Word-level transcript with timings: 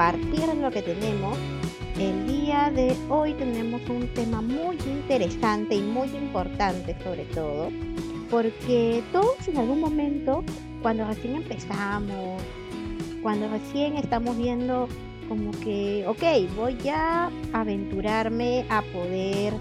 compartir 0.00 0.48
lo 0.54 0.70
que 0.70 0.80
tenemos. 0.80 1.36
El 1.98 2.26
día 2.26 2.70
de 2.74 2.96
hoy 3.10 3.34
tenemos 3.34 3.82
un 3.90 4.08
tema 4.14 4.40
muy 4.40 4.78
interesante 4.86 5.74
y 5.74 5.82
muy 5.82 6.08
importante 6.08 6.96
sobre 7.04 7.26
todo, 7.26 7.68
porque 8.30 9.02
todos 9.12 9.46
en 9.46 9.58
algún 9.58 9.78
momento, 9.78 10.42
cuando 10.80 11.06
recién 11.06 11.34
empezamos, 11.34 12.42
cuando 13.22 13.50
recién 13.50 13.98
estamos 13.98 14.38
viendo 14.38 14.88
como 15.28 15.50
que, 15.60 16.06
ok, 16.08 16.56
voy 16.56 16.78
a 16.88 17.30
aventurarme 17.52 18.64
a 18.70 18.80
poder 18.94 19.52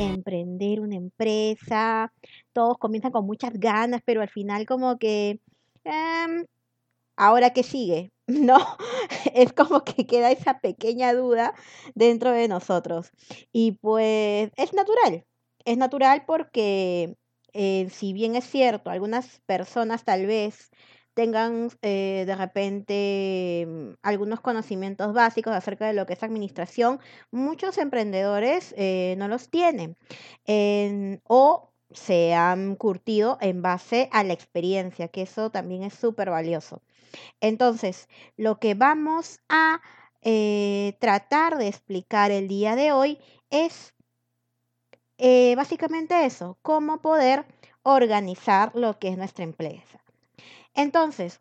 emprender 0.00 0.80
una 0.80 0.96
empresa, 0.96 2.12
todos 2.52 2.78
comienzan 2.78 3.12
con 3.12 3.26
muchas 3.26 3.52
ganas, 3.52 4.00
pero 4.04 4.22
al 4.22 4.28
final 4.28 4.66
como 4.66 4.98
que, 4.98 5.38
em, 5.84 6.46
¿ahora 7.16 7.50
qué 7.50 7.62
sigue? 7.62 8.10
¿No? 8.26 8.56
Es 9.34 9.52
como 9.52 9.84
que 9.84 10.06
queda 10.06 10.30
esa 10.30 10.60
pequeña 10.60 11.12
duda 11.14 11.54
dentro 11.94 12.32
de 12.32 12.48
nosotros. 12.48 13.10
Y 13.52 13.72
pues 13.72 14.50
es 14.56 14.72
natural, 14.72 15.24
es 15.64 15.76
natural 15.76 16.24
porque 16.26 17.16
eh, 17.52 17.88
si 17.90 18.12
bien 18.12 18.34
es 18.36 18.44
cierto, 18.44 18.90
algunas 18.90 19.40
personas 19.46 20.04
tal 20.04 20.26
vez 20.26 20.70
tengan 21.14 21.68
eh, 21.82 22.24
de 22.26 22.34
repente 22.34 23.66
mm, 23.68 23.90
algunos 24.02 24.40
conocimientos 24.40 25.12
básicos 25.12 25.52
acerca 25.54 25.86
de 25.86 25.92
lo 25.94 26.06
que 26.06 26.14
es 26.14 26.22
administración, 26.22 27.00
muchos 27.30 27.78
emprendedores 27.78 28.74
eh, 28.76 29.14
no 29.18 29.28
los 29.28 29.48
tienen 29.50 29.96
o 31.28 31.70
se 31.90 32.34
han 32.34 32.74
curtido 32.76 33.38
en 33.40 33.62
base 33.62 34.08
a 34.12 34.24
la 34.24 34.32
experiencia, 34.32 35.08
que 35.08 35.22
eso 35.22 35.50
también 35.50 35.82
es 35.84 35.94
súper 35.94 36.30
valioso. 36.30 36.82
Entonces, 37.40 38.08
lo 38.36 38.58
que 38.58 38.74
vamos 38.74 39.40
a 39.48 39.80
eh, 40.22 40.96
tratar 41.00 41.58
de 41.58 41.68
explicar 41.68 42.30
el 42.30 42.48
día 42.48 42.76
de 42.76 42.92
hoy 42.92 43.18
es 43.50 43.92
básicamente 45.56 46.26
eso, 46.26 46.58
cómo 46.60 47.00
poder 47.00 47.46
organizar 47.82 48.72
lo 48.74 48.98
que 48.98 49.08
es 49.08 49.16
nuestra 49.16 49.44
empresa. 49.44 50.00
Entonces, 50.74 51.40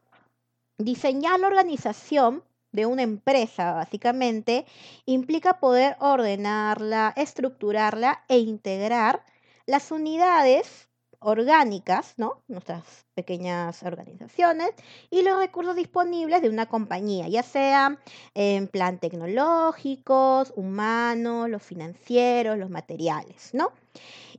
diseñar 0.77 1.39
la 1.39 1.47
organización 1.47 2.43
de 2.71 2.85
una 2.85 3.03
empresa, 3.03 3.73
básicamente, 3.73 4.65
implica 5.05 5.59
poder 5.59 5.95
ordenarla, 5.99 7.13
estructurarla 7.15 8.23
e 8.27 8.39
integrar 8.39 9.23
las 9.65 9.91
unidades 9.91 10.89
orgánicas, 11.23 12.13
¿no? 12.17 12.43
Nuestras 12.47 12.83
pequeñas 13.13 13.83
organizaciones 13.83 14.71
y 15.09 15.21
los 15.21 15.39
recursos 15.39 15.75
disponibles 15.75 16.41
de 16.41 16.49
una 16.49 16.67
compañía, 16.67 17.27
ya 17.27 17.43
sea 17.43 17.99
en 18.33 18.67
plan 18.67 18.99
tecnológicos, 18.99 20.53
humanos, 20.55 21.49
los 21.49 21.63
financieros, 21.63 22.57
los 22.57 22.69
materiales, 22.69 23.51
¿no? 23.53 23.71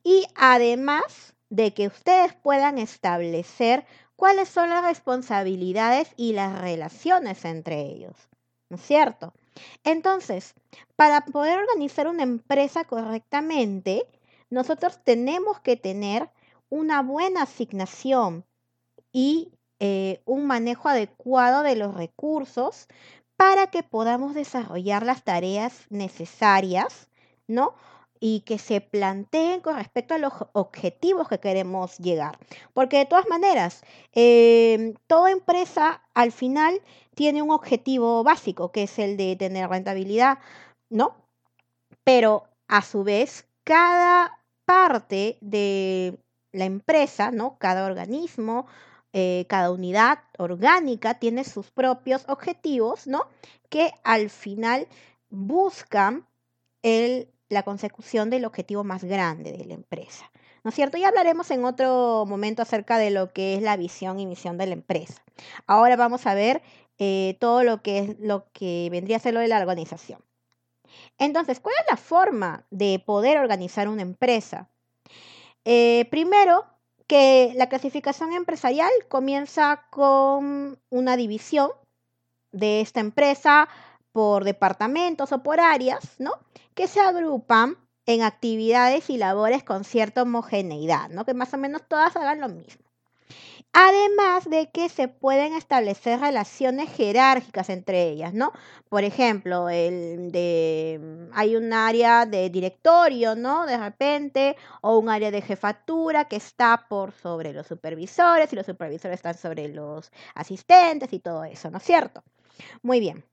Y 0.03 0.27
además 0.35 1.35
de 1.51 1.73
que 1.73 1.87
ustedes 1.87 2.35
puedan 2.35 2.79
establecer 2.79 3.87
cuáles 4.17 4.49
son 4.49 4.71
las 4.71 4.85
responsabilidades 4.85 6.09
y 6.17 6.33
las 6.33 6.61
relaciones 6.61 7.45
entre 7.45 7.81
ellos. 7.83 8.17
¿No 8.71 8.77
es 8.77 8.83
cierto? 8.83 9.35
Entonces, 9.85 10.55
para 10.97 11.21
poder 11.27 11.59
organizar 11.59 12.09
una 12.09 12.23
empresa 12.23 12.85
correctamente, 12.85 14.07
nosotros 14.51 14.99
tenemos 15.05 15.61
que 15.61 15.77
tener 15.77 16.31
una 16.69 17.03
buena 17.03 17.43
asignación 17.43 18.45
y 19.13 19.53
eh, 19.81 20.23
un 20.25 20.47
manejo 20.47 20.89
adecuado 20.89 21.63
de 21.63 21.77
los 21.77 21.95
recursos 21.95 22.89
para 23.37 23.67
que 23.69 23.83
podamos 23.83 24.35
desarrollar 24.35 25.05
las 25.05 25.25
tareas 25.25 25.87
necesarias, 25.91 27.09
¿no? 27.47 27.75
y 28.27 28.41
que 28.41 28.59
se 28.59 28.81
planteen 28.81 29.61
con 29.61 29.77
respecto 29.77 30.15
a 30.15 30.19
los 30.19 30.33
objetivos 30.55 31.29
que 31.29 31.41
queremos 31.41 31.99
llegar. 31.99 32.39
Porque 32.73 32.97
de 32.97 33.05
todas 33.05 33.29
maneras, 33.29 33.83
em, 34.13 34.95
toda 35.07 35.31
empresa 35.31 36.03
al 36.15 36.33
final 36.33 36.81
tiene 37.15 37.43
un 37.43 37.51
objetivo 37.51 38.25
básico, 38.25 38.73
que 38.73 38.85
es 38.85 38.99
el 38.99 39.19
de 39.19 39.37
tener 39.37 39.69
rentabilidad, 39.69 40.39
¿no? 40.89 41.17
Pero 42.03 42.45
a 42.69 42.81
su 42.81 43.05
vez, 43.05 43.47
cada 43.63 44.39
parte 44.65 45.37
de 45.43 46.19
la 46.55 46.65
empresa, 46.65 47.31
¿no? 47.31 47.59
Cada 47.59 47.87
organismo, 47.87 48.67
eh, 49.13 49.47
cada 49.49 49.71
unidad 49.71 50.21
orgánica 50.39 51.15
tiene 51.19 51.45
sus 51.45 51.71
propios 51.71 52.25
objetivos, 52.29 53.07
¿no? 53.07 53.29
Que 53.69 53.93
al 54.03 54.31
final 54.31 54.89
buscan 55.31 56.27
el 56.83 57.29
la 57.49 57.63
consecución 57.63 58.31
del 58.31 58.45
objetivo 58.45 58.85
más 58.85 59.05
grande 59.05 59.53
de 59.53 59.65
la 59.65 59.75
empresa. 59.75 60.31
¿No 60.63 60.71
es 60.71 60.75
cierto? 60.75 60.97
Ya 60.97 61.09
hablaremos 61.09 61.51
en 61.51 61.65
otro 61.65 62.25
momento 62.27 62.63
acerca 62.63 62.99
de 62.99 63.11
lo 63.11 63.33
que 63.33 63.55
es 63.55 63.63
la 63.63 63.77
visión 63.77 64.19
y 64.19 64.27
misión 64.27 64.59
de 64.59 64.67
la 64.67 64.73
empresa. 64.75 65.23
Ahora 65.67 65.97
vamos 65.97 66.27
a 66.27 66.35
ver 66.35 66.63
eh, 66.99 67.37
todo 67.41 67.63
lo 67.63 67.83
que 67.83 67.99
es 67.99 68.19
lo 68.19 68.51
que 68.53 68.89
vendría 68.91 69.19
a 69.19 69.21
ser 69.21 69.35
lo 69.35 69.41
de 69.41 69.49
la 69.49 69.59
organización. 69.59 70.21
Entonces, 71.19 71.61
¿cuál 71.61 71.75
es 71.81 71.87
la 71.91 71.97
forma 71.97 72.67
de 72.71 73.03
poder 73.05 73.39
organizar 73.39 73.89
una 73.89 74.03
empresa? 74.03 74.69
Eh, 75.65 76.07
primero, 76.11 76.67
que 77.07 77.53
la 77.57 77.69
clasificación 77.69 78.33
empresarial 78.33 78.91
comienza 79.09 79.87
con 79.91 80.79
una 80.91 81.17
división 81.17 81.71
de 82.53 82.81
esta 82.81 83.01
empresa 83.01 83.69
por 84.13 84.45
departamentos 84.45 85.33
o 85.33 85.43
por 85.43 85.61
áreas, 85.61 86.15
¿no? 86.19 86.33
Que 86.75 86.87
se 86.87 87.01
agrupan 87.01 87.77
en 88.07 88.23
actividades 88.23 89.11
y 89.11 89.17
labores 89.17 89.65
con 89.65 89.85
cierta 89.85 90.23
homogeneidad, 90.23 91.09
¿no? 91.11 91.25
Que 91.25 91.35
más 91.35 91.53
o 91.55 91.59
menos 91.59 91.83
todas 91.89 92.17
hagan 92.17 92.41
lo 92.41 92.49
mismo. 92.49 92.84
Además 93.77 94.49
de 94.49 94.71
que 94.71 94.89
se 94.89 95.09
pueden 95.09 95.53
establecer 95.53 96.21
relaciones 96.21 96.91
jerárquicas 96.93 97.69
entre 97.71 98.09
ellas, 98.09 98.33
¿no? 98.33 98.53
Por 98.89 99.03
ejemplo, 99.03 99.69
el 99.69 100.31
de, 100.31 101.29
hay 101.33 101.57
un 101.57 101.73
área 101.73 102.25
de 102.25 102.51
directorio, 102.51 103.35
¿no? 103.35 103.67
De 103.67 103.77
repente, 103.77 104.57
o 104.81 104.97
un 104.99 105.09
área 105.09 105.33
de 105.33 105.43
jefatura 105.43 106.27
que 106.29 106.37
está 106.37 106.87
por 106.89 107.11
sobre 107.13 107.53
los 107.53 107.67
supervisores 107.67 108.53
y 108.53 108.57
los 108.57 108.67
supervisores 108.67 109.17
están 109.17 109.37
sobre 109.37 109.67
los 109.69 110.13
asistentes 110.37 111.13
y 111.13 111.19
todo 111.19 111.43
eso, 111.45 111.69
¿no 111.71 111.79
es 111.79 111.85
cierto? 111.85 112.23
Muy 112.83 113.01
bien. 113.01 113.25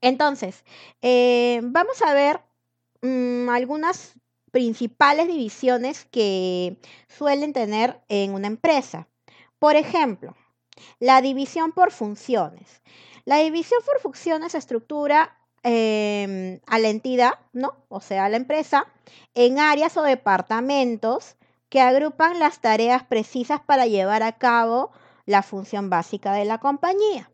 Entonces, 0.00 0.64
eh, 1.02 1.60
vamos 1.64 2.02
a 2.02 2.14
ver 2.14 2.40
mm, 3.02 3.48
algunas 3.50 4.14
principales 4.52 5.28
divisiones 5.28 6.06
que 6.06 6.78
suelen 7.08 7.52
tener 7.52 8.00
en 8.08 8.34
una 8.34 8.48
empresa. 8.48 9.08
Por 9.58 9.76
ejemplo, 9.76 10.36
la 11.00 11.20
división 11.20 11.72
por 11.72 11.90
funciones. 11.90 12.82
La 13.24 13.38
división 13.38 13.80
por 13.84 14.00
funciones 14.00 14.54
estructura 14.54 15.36
em, 15.62 16.60
a 16.66 16.78
la 16.78 16.88
entidad, 16.88 17.32
¿no? 17.52 17.74
O 17.88 18.00
sea, 18.00 18.26
a 18.26 18.28
la 18.28 18.36
empresa, 18.36 18.86
en 19.34 19.58
áreas 19.58 19.96
o 19.96 20.02
departamentos 20.02 21.36
que 21.68 21.80
agrupan 21.80 22.38
las 22.38 22.60
tareas 22.60 23.04
precisas 23.04 23.60
para 23.60 23.86
llevar 23.86 24.22
a 24.22 24.38
cabo 24.38 24.90
la 25.26 25.42
función 25.42 25.90
básica 25.90 26.32
de 26.32 26.44
la 26.44 26.58
compañía. 26.58 27.30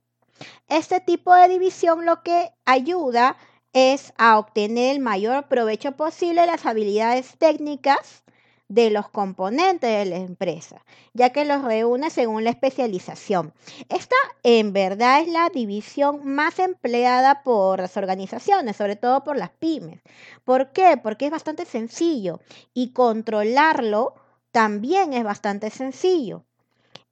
Este 0.69 1.00
tipo 1.00 1.32
de 1.35 1.49
división 1.49 2.06
lo 2.06 2.23
que 2.23 2.50
ayuda 2.65 3.37
es 3.73 4.12
a 4.19 4.38
obtener 4.38 4.97
el 4.97 5.00
mayor 5.00 5.47
provecho 5.49 5.93
posible 5.93 6.41
de 6.41 6.47
las 6.49 6.67
habilidades 6.67 7.37
técnicas 7.38 8.24
de 8.69 8.90
los 8.90 9.08
componentes 9.11 9.90
de 9.90 10.05
la 10.06 10.16
empresa, 10.16 10.84
ya 11.12 11.31
que 11.31 11.44
los 11.44 11.62
reúne 11.62 12.11
según 12.11 12.44
la 12.44 12.50
especialización. 12.50 13.52
Esta 13.88 14.16
en 14.43 14.72
verdad 14.72 15.20
es 15.20 15.28
la 15.28 15.50
división 15.50 16.20
más 16.25 16.58
empleada 16.58 17.43
por 17.43 17.81
las 17.81 17.96
organizaciones, 17.96 18.76
sobre 18.76 18.96
todo 18.96 19.22
por 19.25 19.37
las 19.37 19.50
pymes. 19.50 20.00
¿Por 20.44 20.72
qué? 20.72 20.99
Porque 21.02 21.26
es 21.26 21.31
bastante 21.31 21.64
sencillo 21.66 22.40
y 22.72 22.93
controlarlo 22.93 24.14
también 24.50 25.12
es 25.14 25.25
bastante 25.25 25.69
sencillo. 25.70 26.44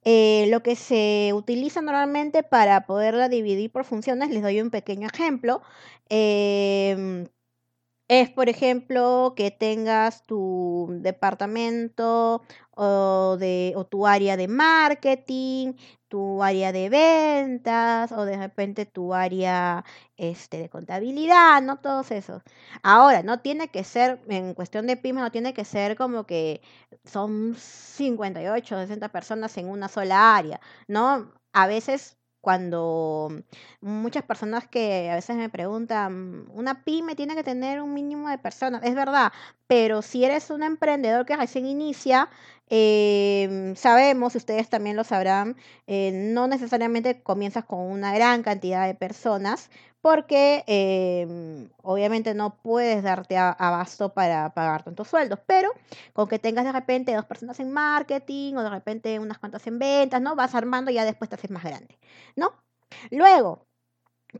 Eh, 0.05 0.47
lo 0.49 0.63
que 0.63 0.75
se 0.75 1.31
utiliza 1.33 1.81
normalmente 1.81 2.43
para 2.43 2.85
poderla 2.85 3.29
dividir 3.29 3.71
por 3.71 3.85
funciones, 3.85 4.29
les 4.29 4.41
doy 4.43 4.61
un 4.61 4.69
pequeño 4.69 5.07
ejemplo. 5.07 5.61
Em, 6.09 7.27
es, 8.07 8.29
por 8.29 8.49
ejemplo, 8.49 9.33
que 9.35 9.51
tengas 9.51 10.23
tu 10.23 10.87
departamento 11.01 12.43
o, 12.71 13.37
de, 13.39 13.73
o 13.75 13.85
tu 13.85 14.05
área 14.07 14.37
de 14.37 14.47
marketing, 14.47 15.73
tu 16.07 16.43
área 16.43 16.71
de 16.71 16.89
ventas 16.89 18.11
o 18.11 18.25
de 18.25 18.37
repente 18.37 18.85
tu 18.85 19.13
área 19.13 19.83
este, 20.17 20.57
de 20.59 20.69
contabilidad, 20.69 21.61
¿no? 21.61 21.79
Todos 21.79 22.11
esos. 22.11 22.43
Ahora, 22.83 23.23
no 23.23 23.39
tiene 23.41 23.69
que 23.69 23.83
ser, 23.83 24.21
en 24.27 24.53
cuestión 24.53 24.85
de 24.87 24.97
pymes, 24.97 25.23
no 25.23 25.31
tiene 25.31 25.53
que 25.53 25.65
ser 25.65 25.95
como 25.95 26.25
que 26.25 26.61
son 27.05 27.55
58, 27.57 28.77
60 28.79 29.09
personas 29.09 29.57
en 29.57 29.67
una 29.69 29.87
sola 29.87 30.35
área, 30.35 30.59
¿no? 30.87 31.31
A 31.53 31.67
veces 31.67 32.17
cuando 32.43 33.29
muchas 33.79 34.23
personas 34.23 34.67
que 34.67 35.09
a 35.09 35.15
veces 35.15 35.37
me 35.37 35.47
preguntan, 35.47 36.45
una 36.53 36.83
pyme 36.83 37.15
tiene 37.15 37.35
que 37.35 37.43
tener 37.43 37.81
un 37.81 37.93
mínimo 37.93 38.27
de 38.27 38.37
personas, 38.37 38.83
es 38.83 38.95
verdad, 38.95 39.31
pero 39.65 40.01
si 40.01 40.25
eres 40.25 40.49
un 40.49 40.61
emprendedor 40.61 41.25
que 41.25 41.37
recién 41.37 41.65
inicia, 41.65 42.29
em, 42.67 43.75
sabemos, 43.77 44.35
ustedes 44.35 44.67
también 44.69 44.97
lo 44.97 45.05
sabrán, 45.05 45.55
eh, 45.87 46.11
no 46.11 46.47
necesariamente 46.47 47.21
comienzas 47.23 47.63
con 47.63 47.79
una 47.79 48.13
gran 48.13 48.43
cantidad 48.43 48.87
de 48.87 48.95
personas, 48.95 49.69
porque 50.03 50.65
em, 50.67 51.69
obviamente 51.81 52.33
no 52.33 52.57
puedes 52.61 53.03
darte 53.03 53.37
abasto 53.37 54.13
para 54.13 54.53
pagar 54.53 54.83
tantos 54.83 55.07
sueldos, 55.07 55.39
pero 55.47 55.71
con 56.11 56.27
que 56.27 56.39
tengas 56.39 56.65
de 56.65 56.73
repente 56.73 57.15
dos 57.15 57.23
personas 57.23 57.57
en 57.61 57.71
marketing 57.71 58.55
o 58.55 58.63
de 58.63 58.69
repente 58.69 59.17
unas 59.19 59.37
cuantas 59.39 59.65
en 59.65 59.79
ventas, 59.79 60.21
¿no? 60.21 60.35
Vas 60.35 60.55
armando 60.55 60.91
y 60.91 60.95
ya 60.95 61.05
después 61.05 61.29
te 61.29 61.35
haces 61.35 61.51
más 61.51 61.63
grande, 61.63 61.97
¿no? 62.35 62.51
Luego, 63.11 63.65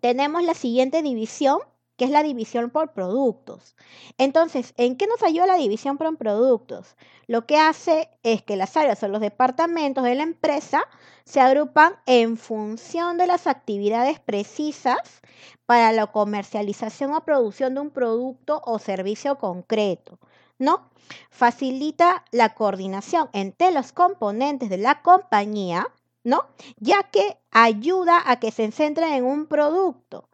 tenemos 0.01 0.43
la 0.43 0.53
siguiente 0.53 1.01
división, 1.01 1.59
es 2.03 2.09
la 2.09 2.23
división 2.23 2.69
por 2.69 2.93
productos. 2.93 3.75
Entonces, 4.17 4.73
¿en 4.77 4.95
qué 4.95 5.07
nos 5.07 5.23
ayuda 5.23 5.47
la 5.47 5.55
división 5.55 5.97
por 5.97 6.15
productos? 6.17 6.95
Lo 7.27 7.45
que 7.45 7.57
hace 7.57 8.09
es 8.23 8.41
que 8.43 8.57
las 8.57 8.75
áreas 8.77 9.01
o 9.03 9.07
los 9.07 9.21
departamentos 9.21 10.03
de 10.03 10.15
la 10.15 10.23
empresa 10.23 10.83
se 11.25 11.39
agrupan 11.39 11.95
en 12.05 12.37
función 12.37 13.17
de 13.17 13.27
las 13.27 13.47
actividades 13.47 14.19
precisas 14.19 15.21
para 15.65 15.91
la 15.91 16.07
comercialización 16.07 17.13
o 17.13 17.23
producción 17.23 17.73
de 17.73 17.81
un 17.81 17.89
producto 17.89 18.61
o 18.65 18.79
servicio 18.79 19.37
concreto, 19.37 20.19
¿no? 20.59 20.89
Facilita 21.29 22.25
la 22.31 22.53
coordinación 22.53 23.29
entre 23.33 23.71
los 23.71 23.91
componentes 23.91 24.69
de 24.69 24.77
la 24.77 25.01
compañía, 25.01 25.87
¿no? 26.23 26.45
Ya 26.77 27.03
que 27.03 27.37
ayuda 27.51 28.21
a 28.25 28.39
que 28.39 28.51
se 28.51 28.71
centren 28.71 29.13
en 29.13 29.25
un 29.25 29.47
producto, 29.47 30.29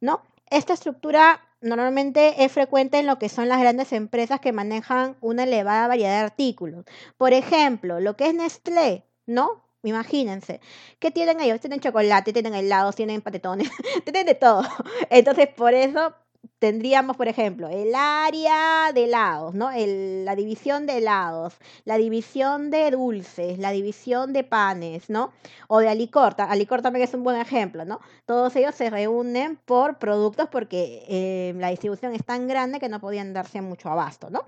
¿no? 0.00 0.22
Esta 0.52 0.74
estructura 0.74 1.40
normalmente 1.62 2.44
es 2.44 2.52
frecuente 2.52 2.98
en 2.98 3.06
lo 3.06 3.18
que 3.18 3.30
son 3.30 3.48
las 3.48 3.58
grandes 3.58 3.90
empresas 3.94 4.38
que 4.38 4.52
manejan 4.52 5.16
una 5.22 5.44
elevada 5.44 5.88
variedad 5.88 6.18
de 6.18 6.24
artículos. 6.26 6.84
Por 7.16 7.32
ejemplo, 7.32 8.00
lo 8.00 8.18
que 8.18 8.26
es 8.26 8.34
Nestlé, 8.34 9.06
¿no? 9.24 9.64
Imagínense, 9.82 10.60
¿qué 10.98 11.10
tienen 11.10 11.40
ellos? 11.40 11.58
Tienen 11.58 11.80
chocolate, 11.80 12.34
tienen 12.34 12.54
helados, 12.54 12.94
tienen 12.96 13.22
patetones, 13.22 13.70
tienen 14.04 14.26
de 14.26 14.34
todo. 14.34 14.62
Entonces, 15.08 15.48
por 15.48 15.72
eso 15.72 16.14
tendríamos, 16.58 17.16
por 17.16 17.28
ejemplo, 17.28 17.68
el 17.68 17.94
área 17.94 18.92
de 18.92 19.04
helados, 19.04 19.54
¿no? 19.54 19.70
la 19.72 20.36
división 20.36 20.86
de 20.86 20.98
helados, 20.98 21.54
la 21.84 21.96
división 21.96 22.70
de 22.70 22.90
dulces, 22.90 23.58
la 23.58 23.70
división 23.70 24.32
de 24.32 24.44
panes, 24.44 25.10
¿no? 25.10 25.32
O 25.68 25.80
de 25.80 25.88
alicorta. 25.88 26.44
Alicor 26.44 26.82
también 26.82 27.04
es 27.04 27.14
un 27.14 27.24
buen 27.24 27.36
ejemplo, 27.36 27.84
¿no? 27.84 28.00
Todos 28.26 28.54
ellos 28.56 28.74
se 28.74 28.90
reúnen 28.90 29.56
por 29.56 29.98
productos 29.98 30.48
porque 30.50 31.04
eh, 31.08 31.54
la 31.56 31.68
distribución 31.68 32.14
es 32.14 32.24
tan 32.24 32.46
grande 32.48 32.80
que 32.80 32.88
no 32.88 33.00
podían 33.00 33.32
darse 33.32 33.60
mucho 33.60 33.88
abasto, 33.88 34.30
¿no? 34.30 34.44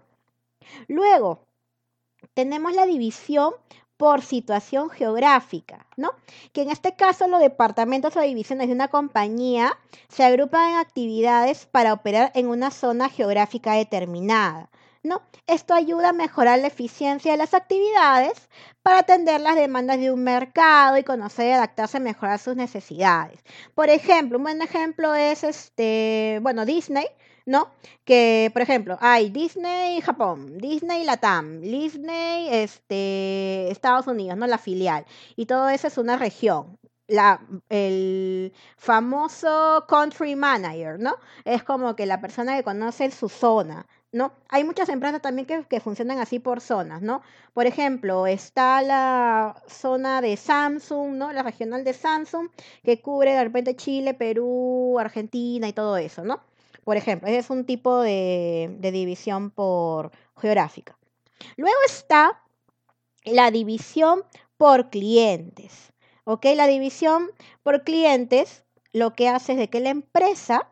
Luego, 0.89 1.47
tenemos 2.35 2.75
la 2.75 2.87
división 2.87 3.55
por 3.97 4.23
situación 4.23 4.91
geográfica, 4.91 5.87
¿no? 5.97 6.13
Que 6.53 6.63
en 6.63 6.71
este 6.71 6.97
caso 6.97 7.29
los 7.29 7.41
departamentos 7.41 8.17
o 8.17 8.21
divisiones 8.21 8.69
de 8.69 8.75
una 8.75 8.89
compañía 8.89 9.79
se 10.09 10.25
agrupan 10.25 10.71
en 10.71 10.77
actividades 10.77 11.67
para 11.67 11.93
operar 11.93 12.33
en 12.35 12.49
una 12.49 12.71
zona 12.71 13.09
geográfica 13.09 13.75
determinada, 13.75 14.71
¿no? 15.03 15.23
Esto 15.47 15.75
ayuda 15.75 16.09
a 16.11 16.13
mejorar 16.13 16.59
la 16.59 16.67
eficiencia 16.67 17.33
de 17.33 17.39
las 17.39 17.55
actividades 17.55 18.49
para 18.83 18.99
atender 18.99 19.41
las 19.41 19.57
demandas 19.57 19.99
de 20.01 20.11
un 20.11 20.25
mercado 20.25 20.97
y 20.97 21.05
conocer 21.05 21.49
y 21.49 21.53
adaptarse 21.53 22.01
mejor 22.01 22.31
a 22.31 22.39
sus 22.39 22.57
necesidades. 22.57 23.41
Por 23.75 23.91
ejemplo, 23.91 24.39
un 24.39 24.45
buen 24.45 24.63
ejemplo 24.63 25.15
es 25.15 25.45
este, 25.45 26.41
bueno, 26.43 26.65
Disney 26.65 27.07
¿no? 27.47 27.71
Que, 28.05 28.51
por 28.53 28.63
ejemplo, 28.63 28.97
hay 29.01 29.31
Disney 29.31 30.01
Japón, 30.01 30.59
Disney 30.59 31.05
Latam, 31.05 31.61
Disney 31.61 32.49
este, 32.51 33.71
Estados 33.71 34.07
Unidos, 34.07 34.37
¿no? 34.39 34.47
La 34.47 34.59
filial. 34.59 35.05
Y 35.37 35.47
todo 35.47 35.69
eso 35.69 35.87
es 35.89 35.99
una 35.99 36.17
región. 36.17 36.79
La, 37.07 37.41
el 37.69 38.55
famoso 38.79 39.85
country 39.89 40.37
manager, 40.37 40.99
¿no? 40.99 41.17
Es 41.45 41.63
como 41.63 41.95
que 41.97 42.07
la 42.07 42.21
persona 42.21 42.57
que 42.57 42.63
conoce 42.63 43.11
su 43.11 43.29
zona, 43.29 43.87
¿no? 44.11 44.33
Hay 44.49 44.65
muchas 44.65 44.89
empresas 44.89 45.21
también 45.21 45.47
que, 45.47 45.65
que, 45.65 45.81
funcionan 45.81 46.19
así 46.19 46.39
por 46.39 46.63
zonas, 46.63 47.03
¿no? 47.03 47.21
Por 47.53 47.67
ejemplo, 47.67 48.27
está 48.27 48.81
la 48.81 49.63
zona 49.69 50.23
de 50.23 50.37
Samsung, 50.39 51.17
¿no? 51.17 51.33
La 51.33 51.43
regional 51.43 51.85
de 51.85 51.93
Samsung, 51.93 52.49
que 52.83 53.03
cubre 53.03 53.35
de 53.35 53.45
repente 53.45 53.77
Chile, 53.77 54.15
Perú, 54.15 54.97
Argentina 54.99 55.69
y 55.69 55.73
todo 55.75 55.99
eso, 55.99 56.25
¿no? 56.25 56.41
Por 56.85 56.97
ejemplo, 56.97 57.29
ese 57.29 57.39
es 57.39 57.51
un 57.51 57.65
tipo 57.65 58.01
de, 58.01 58.77
división 58.81 59.51
por 59.51 60.13
geográfica. 60.37 60.97
Luego 61.57 61.79
está 61.87 62.43
la 63.25 63.51
división 63.51 64.23
por 64.57 64.91
clientes. 64.91 65.93
¿Ok? 66.25 66.47
La 66.57 66.67
división 66.67 67.31
por 67.63 67.85
clientes 67.85 68.65
lo 68.93 69.15
que 69.15 69.29
hace 69.29 69.53
es 69.53 69.59
de 69.59 69.69
que 69.69 69.81
la 69.81 69.91
empresa 69.91 70.71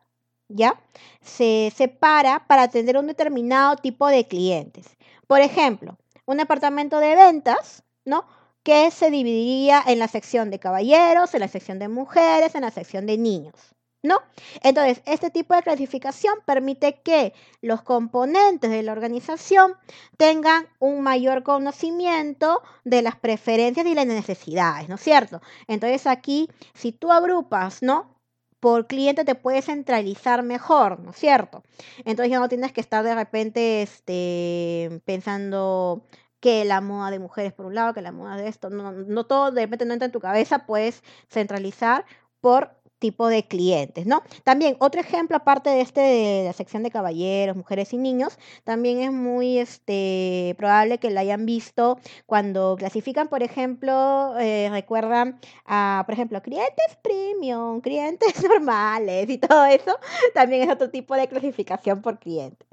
ya 0.49 0.81
se 1.23 1.73
separa 1.75 2.47
para 2.47 2.63
atender 2.63 2.97
un 2.97 3.07
determinado 3.07 3.77
tipo 3.77 4.07
de 4.07 4.27
clientes. 4.27 4.87
Por 5.27 5.41
ejemplo, 5.41 5.99
un 6.27 6.37
departamento 6.37 6.99
de 6.99 7.17
ventas, 7.17 7.85
¿no? 8.05 8.27
Que 8.63 8.91
se 8.91 9.11
dividiría 9.11 9.83
en 9.87 9.99
la 9.99 10.09
sección 10.09 10.51
de 10.51 10.59
caballeros, 10.59 11.35
en 11.35 11.41
la 11.41 11.49
sección 11.49 11.79
de 11.79 11.89
mujeres, 11.89 12.55
en 12.55 12.63
la 12.63 12.71
sección 12.71 13.07
de 13.07 13.19
niños. 13.19 13.55
¿No? 14.03 14.21
Entonces, 14.63 15.03
este 15.07 15.31
tipo 15.31 15.55
de 15.55 15.63
clasificación 15.63 16.35
permite 16.45 17.01
que 17.03 17.33
los 17.61 17.83
componentes 17.83 18.71
de 18.71 18.83
la 18.83 18.93
organización 18.93 19.75
tengan 20.17 20.67
un 20.81 21.03
mayor 21.03 21.43
conocimiento 21.45 22.63
de 22.85 23.03
las 23.03 23.17
preferencias 23.17 23.87
y 23.87 23.95
las 23.95 24.07
necesidades, 24.07 24.89
¿no 24.89 24.97
es 24.97 25.01
cierto? 25.01 25.41
Entonces, 25.69 26.07
aquí, 26.07 26.49
si 26.75 26.93
tú 26.93 27.13
agrupas, 27.13 27.83
¿no? 27.83 28.19
Por 28.61 28.87
cliente 28.87 29.25
te 29.25 29.35
puedes 29.35 29.65
centralizar 29.67 30.43
mejor, 30.45 31.01
¿no 31.01 31.11
es 31.11 31.17
cierto? 31.17 31.65
Entonces 32.05 32.31
ya 32.31 32.39
no 32.39 32.49
tienes 32.49 32.73
que 32.73 32.81
estar 32.81 33.03
de 33.05 33.15
repente 33.15 33.83
este, 33.83 35.01
pensando 35.05 36.05
que 36.39 36.65
la 36.65 36.81
moda 36.81 37.11
de 37.11 37.19
mujeres 37.19 37.53
por 37.53 37.67
un 37.67 37.75
lado, 37.75 37.95
que 37.95 38.03
la 38.03 38.13
moda 38.13 38.37
de 38.37 38.49
esto, 38.49 38.71
no, 38.71 38.93
no 38.93 39.27
todo 39.27 39.51
de 39.53 39.63
repente 39.63 39.85
no 39.85 39.95
entra 39.95 40.07
en 40.07 40.13
tu 40.13 40.21
cabeza, 40.21 40.67
puedes 40.67 41.03
centralizar 41.29 42.05
por 42.41 42.82
tipo 43.03 43.27
de 43.27 43.43
clientes, 43.43 44.07
¿no? 44.07 44.23
También 44.45 44.77
otro 44.79 45.01
ejemplo, 45.01 45.37
aparte 45.37 45.71
de 45.71 45.81
este 45.81 46.01
de 46.01 46.45
la 46.45 46.53
sección 46.53 46.85
de 46.85 46.91
caballeros, 46.93 47.57
mujeres 47.57 47.93
y 47.93 47.99
niños, 47.99 48.39
también 48.63 49.01
es 49.01 49.11
muy 49.13 49.59
este, 49.59 50.55
probable 50.57 50.99
que 50.99 51.11
la 51.11 51.23
hayan 51.23 51.45
visto 51.45 51.99
cuando 52.27 52.77
clasifican, 52.79 53.27
por 53.27 53.43
ejemplo, 53.43 54.39
eh, 54.39 54.69
recuerdan 54.71 55.41
a, 55.67 56.05
por 56.07 56.13
ejemplo, 56.15 56.41
clientes 56.43 56.97
premium, 57.03 57.81
clientes 57.81 58.41
normales 58.49 59.29
y 59.29 59.39
todo 59.39 59.65
eso, 59.67 59.99
también 60.33 60.63
es 60.63 60.71
otro 60.71 60.89
tipo 60.89 61.17
de 61.17 61.27
clasificación 61.27 62.03
por 62.03 62.21
cliente. 62.21 62.65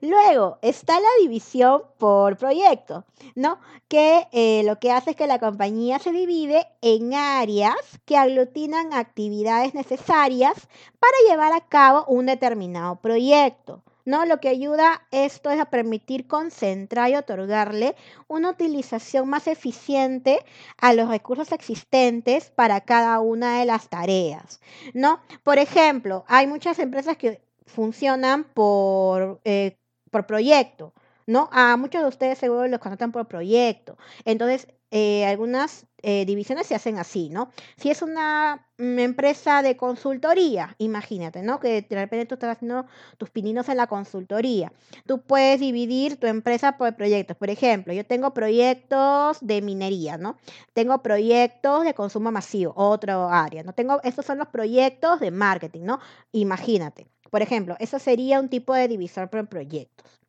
Luego 0.00 0.58
está 0.62 1.00
la 1.00 1.08
división 1.20 1.82
por 1.98 2.36
proyecto, 2.36 3.04
¿no? 3.34 3.58
Que 3.88 4.28
eh, 4.32 4.62
lo 4.64 4.78
que 4.78 4.92
hace 4.92 5.10
es 5.10 5.16
que 5.16 5.26
la 5.26 5.38
compañía 5.38 5.98
se 5.98 6.12
divide 6.12 6.66
en 6.80 7.14
áreas 7.14 7.76
que 8.04 8.16
aglutinan 8.16 8.92
actividades 8.94 9.74
necesarias 9.74 10.54
para 10.98 11.16
llevar 11.28 11.52
a 11.52 11.66
cabo 11.66 12.04
un 12.06 12.26
determinado 12.26 12.96
proyecto. 12.96 13.82
¿no? 14.04 14.24
Lo 14.24 14.40
que 14.40 14.48
ayuda 14.48 15.06
esto 15.10 15.50
es 15.50 15.60
a 15.60 15.66
permitir 15.66 16.26
concentrar 16.26 17.10
y 17.10 17.16
otorgarle 17.16 17.94
una 18.28 18.50
utilización 18.50 19.28
más 19.28 19.46
eficiente 19.46 20.40
a 20.78 20.92
los 20.92 21.08
recursos 21.08 21.52
existentes 21.52 22.50
para 22.50 22.80
cada 22.80 23.20
una 23.20 23.60
de 23.60 23.66
las 23.66 23.88
tareas, 23.88 24.60
¿no? 24.94 25.20
Por 25.44 25.58
ejemplo, 25.58 26.24
hay 26.26 26.46
muchas 26.46 26.78
empresas 26.78 27.16
que 27.16 27.40
funcionan 27.66 28.44
por 28.44 29.40
eh, 29.44 29.76
por 30.10 30.26
proyecto, 30.26 30.92
¿no? 31.26 31.48
A 31.52 31.76
muchos 31.76 32.02
de 32.02 32.08
ustedes 32.08 32.38
seguro 32.38 32.66
los 32.68 32.80
contratan 32.80 33.12
por 33.12 33.26
proyecto. 33.28 33.96
Entonces, 34.24 34.68
eh, 34.92 35.24
algunas 35.24 35.86
eh, 36.02 36.24
divisiones 36.24 36.66
se 36.66 36.74
hacen 36.74 36.98
así, 36.98 37.28
¿no? 37.28 37.50
Si 37.76 37.90
es 37.90 38.02
una 38.02 38.66
mm, 38.78 38.98
empresa 38.98 39.62
de 39.62 39.76
consultoría, 39.76 40.74
imagínate, 40.78 41.42
¿no? 41.42 41.60
Que 41.60 41.82
de 41.82 41.96
repente 41.96 42.26
tú 42.26 42.34
estás 42.34 42.56
haciendo 42.56 42.86
tus 43.16 43.30
pininos 43.30 43.68
en 43.68 43.76
la 43.76 43.86
consultoría. 43.86 44.72
Tú 45.06 45.20
puedes 45.22 45.60
dividir 45.60 46.16
tu 46.16 46.26
empresa 46.26 46.76
por 46.76 46.96
proyectos. 46.96 47.36
Por 47.36 47.50
ejemplo, 47.50 47.92
yo 47.92 48.04
tengo 48.04 48.34
proyectos 48.34 49.38
de 49.40 49.62
minería, 49.62 50.18
¿no? 50.18 50.36
Tengo 50.72 51.02
proyectos 51.02 51.84
de 51.84 51.94
consumo 51.94 52.32
masivo, 52.32 52.72
otro 52.74 53.28
área, 53.28 53.62
¿no? 53.62 53.72
Tengo, 53.72 54.00
estos 54.02 54.26
son 54.26 54.38
los 54.38 54.48
proyectos 54.48 55.20
de 55.20 55.30
marketing, 55.30 55.82
¿no? 55.82 56.00
Imagínate. 56.32 57.06
Por 57.30 57.42
ejemplo, 57.42 57.76
eso 57.78 57.98
sería 57.98 58.40
un 58.40 58.48
tipo 58.48 58.74
de 58.74 58.88
divisor 58.88 59.30
por 59.30 59.48
proyectos. 59.48 60.20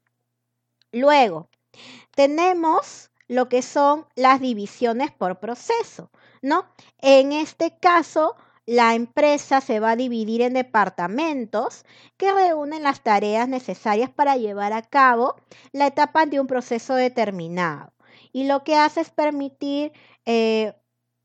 Luego, 0.91 1.49
tenemos 2.15 3.11
lo 3.27 3.47
que 3.47 3.61
son 3.61 4.05
las 4.15 4.41
divisiones 4.41 5.11
por 5.11 5.39
proceso, 5.39 6.11
¿no? 6.41 6.65
En 6.99 7.31
este 7.31 7.77
caso, 7.77 8.35
la 8.65 8.93
empresa 8.93 9.61
se 9.61 9.79
va 9.79 9.91
a 9.91 9.95
dividir 9.95 10.41
en 10.41 10.53
departamentos 10.53 11.85
que 12.17 12.31
reúnen 12.33 12.83
las 12.83 13.01
tareas 13.01 13.47
necesarias 13.47 14.09
para 14.09 14.37
llevar 14.37 14.73
a 14.73 14.81
cabo 14.81 15.35
la 15.71 15.87
etapa 15.87 16.25
de 16.25 16.39
un 16.39 16.47
proceso 16.47 16.95
determinado. 16.95 17.93
Y 18.33 18.45
lo 18.45 18.63
que 18.63 18.75
hace 18.75 19.01
es 19.01 19.09
permitir 19.09 19.91
eh, 20.25 20.73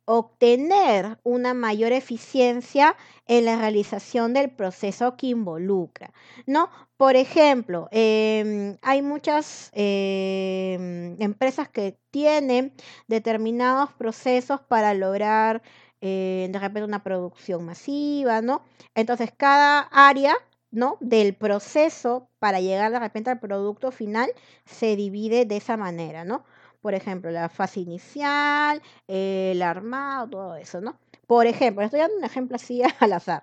obtener 0.06 1.18
una 1.24 1.52
mayor 1.52 1.92
eficiencia 1.92 2.96
en 3.26 3.44
la 3.44 3.56
realización 3.56 4.32
del 4.32 4.50
proceso 4.50 5.16
que 5.16 5.28
involucra, 5.28 6.12
¿no? 6.46 6.70
Por 6.96 7.16
ejemplo, 7.16 7.88
em, 7.90 8.78
hay 8.82 9.02
muchas 9.02 9.70
em, 9.74 11.20
empresas 11.20 11.68
que 11.68 11.98
tienen 12.10 12.72
determinados 13.08 13.92
procesos 13.94 14.60
para 14.60 14.94
lograr 14.94 15.62
eh, 16.00 16.48
de 16.50 16.58
repente 16.58 16.84
una 16.84 17.02
producción 17.02 17.64
masiva, 17.64 18.40
¿no? 18.42 18.62
Entonces, 18.94 19.32
cada 19.36 19.80
área 19.80 20.36
¿no? 20.70 20.98
del 21.00 21.34
proceso 21.34 22.28
para 22.38 22.60
llegar 22.60 22.92
de 22.92 22.98
repente 22.98 23.30
al 23.30 23.40
producto 23.40 23.90
final 23.90 24.30
se 24.66 24.94
divide 24.96 25.46
de 25.46 25.56
esa 25.56 25.76
manera, 25.76 26.24
¿no? 26.24 26.44
Por 26.86 26.94
ejemplo, 26.94 27.32
la 27.32 27.48
fase 27.48 27.80
inicial, 27.80 28.80
el 29.08 29.60
armado, 29.60 30.30
todo 30.30 30.54
eso, 30.54 30.80
¿no? 30.80 30.96
Por 31.26 31.48
ejemplo, 31.48 31.82
estoy 31.82 31.98
dando 31.98 32.18
un 32.18 32.22
ejemplo 32.22 32.54
así 32.54 32.80
al 33.00 33.12
azar. 33.12 33.42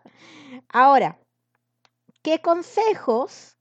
Ahora, 0.70 1.20
¿qué 2.22 2.40
consejos 2.40 3.58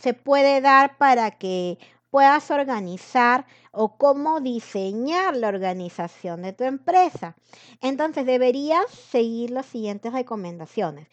se 0.00 0.14
puede 0.14 0.62
dar 0.62 0.96
para 0.96 1.32
que 1.32 1.76
puedas 2.08 2.50
organizar 2.50 3.44
o 3.72 3.98
cómo 3.98 4.40
diseñar 4.40 5.36
la 5.36 5.48
organización 5.48 6.40
de 6.40 6.54
tu 6.54 6.64
empresa. 6.64 7.36
Entonces 7.82 8.24
deberías 8.24 8.90
seguir 8.90 9.50
las 9.50 9.66
siguientes 9.66 10.14
recomendaciones. 10.14 11.08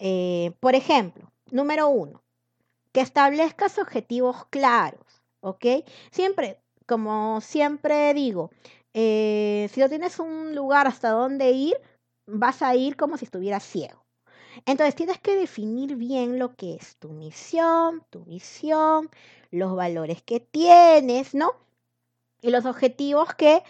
Eh, 0.00 0.50
por 0.58 0.74
ejemplo, 0.74 1.30
número 1.52 1.86
uno, 1.90 2.24
que 2.90 3.02
establezcas 3.02 3.78
objetivos 3.78 4.46
claros, 4.46 5.22
¿ok? 5.38 5.64
Siempre 6.10 6.58
como 6.86 7.40
siempre 7.40 8.14
digo, 8.14 8.50
eh, 8.94 9.68
si 9.72 9.80
no 9.80 9.88
tienes 9.88 10.18
un 10.18 10.54
lugar 10.54 10.86
hasta 10.86 11.10
donde 11.10 11.50
ir, 11.50 11.76
vas 12.26 12.62
a 12.62 12.74
ir 12.74 12.96
como 12.96 13.18
si 13.18 13.24
estuvieras 13.26 13.62
ciego. 13.64 14.04
Entonces 14.64 14.94
tienes 14.94 15.18
que 15.20 15.36
definir 15.36 15.96
bien 15.96 16.38
lo 16.38 16.54
que 16.56 16.74
es 16.74 16.96
tu 16.96 17.10
misión, 17.10 18.02
tu 18.10 18.24
visión, 18.24 19.10
los 19.50 19.76
valores 19.76 20.22
que 20.22 20.40
tienes, 20.40 21.34
¿no? 21.34 21.52
Y 22.40 22.50
los 22.50 22.64
objetivos 22.64 23.34
que 23.34 23.62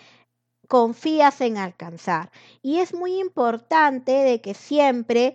confías 0.68 1.40
en 1.40 1.58
alcanzar. 1.58 2.30
Y 2.62 2.78
es 2.78 2.94
muy 2.94 3.18
importante 3.18 4.12
de 4.12 4.40
que 4.40 4.54
siempre 4.54 5.34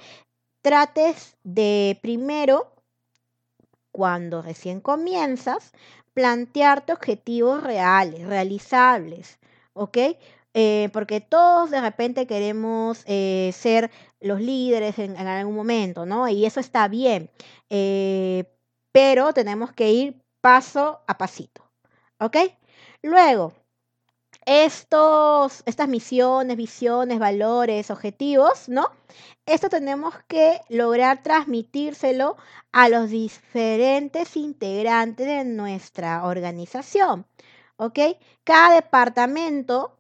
trates 0.61 1.37
de 1.43 1.99
primero, 2.01 2.71
cuando 3.91 4.41
recién 4.41 4.79
comienzas, 4.79 5.73
plantearte 6.13 6.93
objetivos 6.93 7.63
reales, 7.63 8.25
realizables, 8.27 9.39
¿ok? 9.73 9.97
Eh, 10.53 10.89
porque 10.91 11.21
todos 11.21 11.71
de 11.71 11.79
repente 11.79 12.27
queremos 12.27 13.03
eh, 13.07 13.51
ser 13.53 13.89
los 14.19 14.41
líderes 14.41 14.99
en, 14.99 15.15
algún 15.17 15.55
momento, 15.55 16.05
¿no? 16.05 16.27
Y 16.27 16.45
eso 16.45 16.59
está 16.59 16.87
bien, 16.87 17.29
eh, 17.69 18.45
pero 18.91 19.33
tenemos 19.33 19.71
que 19.71 19.91
ir 19.91 20.21
paso 20.41 21.01
a 21.07 21.17
pasito, 21.17 21.63
¿ok? 22.19 22.37
Luego, 23.01 23.53
estos, 24.45 25.63
estas 25.65 25.87
misiones, 25.87 26.57
visiones, 26.57 27.19
valores, 27.19 27.91
objetivos, 27.91 28.69
¿no? 28.69 28.87
Esto 29.45 29.69
tenemos 29.69 30.15
que 30.27 30.61
lograr 30.69 31.23
transmitírselo 31.23 32.37
a 32.71 32.89
los 32.89 33.09
diferentes 33.09 34.35
integrantes 34.37 35.27
de 35.27 35.43
nuestra 35.45 36.25
organización, 36.25 37.25
¿ok? 37.77 37.99
Cada 38.43 38.75
departamento, 38.75 39.99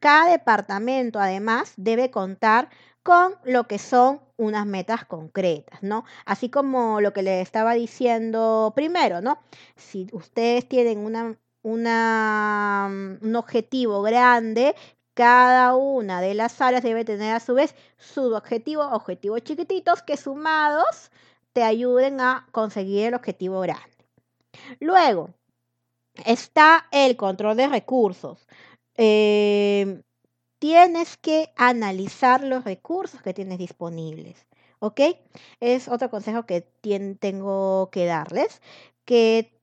cada 0.00 0.30
departamento 0.30 1.18
además 1.20 1.72
debe 1.76 2.10
contar 2.10 2.70
con 3.02 3.34
lo 3.44 3.66
que 3.66 3.78
son 3.78 4.20
unas 4.36 4.66
metas 4.66 5.04
concretas, 5.04 5.82
¿no? 5.82 6.04
Así 6.26 6.50
como 6.50 7.00
lo 7.00 7.12
que 7.12 7.22
le 7.22 7.40
estaba 7.40 7.74
diciendo 7.74 8.72
primero, 8.74 9.20
¿no? 9.20 9.38
Si 9.76 10.06
ustedes 10.12 10.68
tienen 10.68 10.98
una 10.98 11.36
una, 11.62 12.88
mm, 12.90 13.26
un 13.26 13.36
objetivo 13.36 14.02
grande, 14.02 14.74
cada 15.14 15.74
una 15.76 16.20
de 16.20 16.34
las 16.34 16.60
áreas 16.60 16.82
debe 16.82 17.04
tener 17.04 17.34
a 17.34 17.40
su 17.40 17.54
vez 17.54 17.74
su 17.98 18.32
objetivo, 18.34 18.82
objetivos 18.84 19.42
chiquititos 19.42 20.02
que 20.02 20.16
sumados 20.16 21.10
te 21.52 21.62
ayuden 21.62 22.20
a 22.20 22.48
conseguir 22.52 23.06
el 23.08 23.14
objetivo 23.14 23.60
grande. 23.60 23.90
Luego 24.78 25.30
está 26.24 26.88
el 26.92 27.16
control 27.16 27.56
de 27.56 27.68
recursos. 27.68 28.46
Eh, 28.96 30.02
tienes 30.58 31.16
que 31.16 31.52
analizar 31.56 32.44
los 32.44 32.64
recursos 32.64 33.22
que 33.22 33.34
tienes 33.34 33.58
disponibles. 33.58 34.46
¿Ok? 34.78 35.00
Es 35.60 35.88
otro 35.88 36.10
consejo 36.10 36.46
que 36.46 36.62
tengo 37.20 37.90
que 37.92 38.06
darles, 38.06 38.62
que 39.04 39.59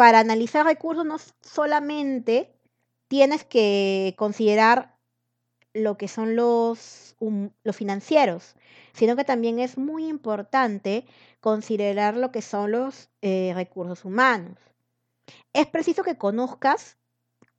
para 0.00 0.20
analizar 0.20 0.64
recursos 0.64 1.04
no 1.04 1.18
solamente 1.42 2.50
tienes 3.08 3.44
que 3.44 4.14
considerar 4.16 4.96
lo 5.74 5.98
que 5.98 6.08
son 6.08 6.36
los, 6.36 7.16
los 7.64 7.76
financieros, 7.76 8.56
sino 8.94 9.14
que 9.14 9.24
también 9.24 9.58
es 9.58 9.76
muy 9.76 10.08
importante 10.08 11.04
considerar 11.40 12.16
lo 12.16 12.32
que 12.32 12.40
son 12.40 12.72
los 12.72 13.10
eh, 13.20 13.52
recursos 13.54 14.06
humanos. 14.06 14.56
Es 15.52 15.66
preciso 15.66 16.02
que 16.02 16.16
conozcas 16.16 16.96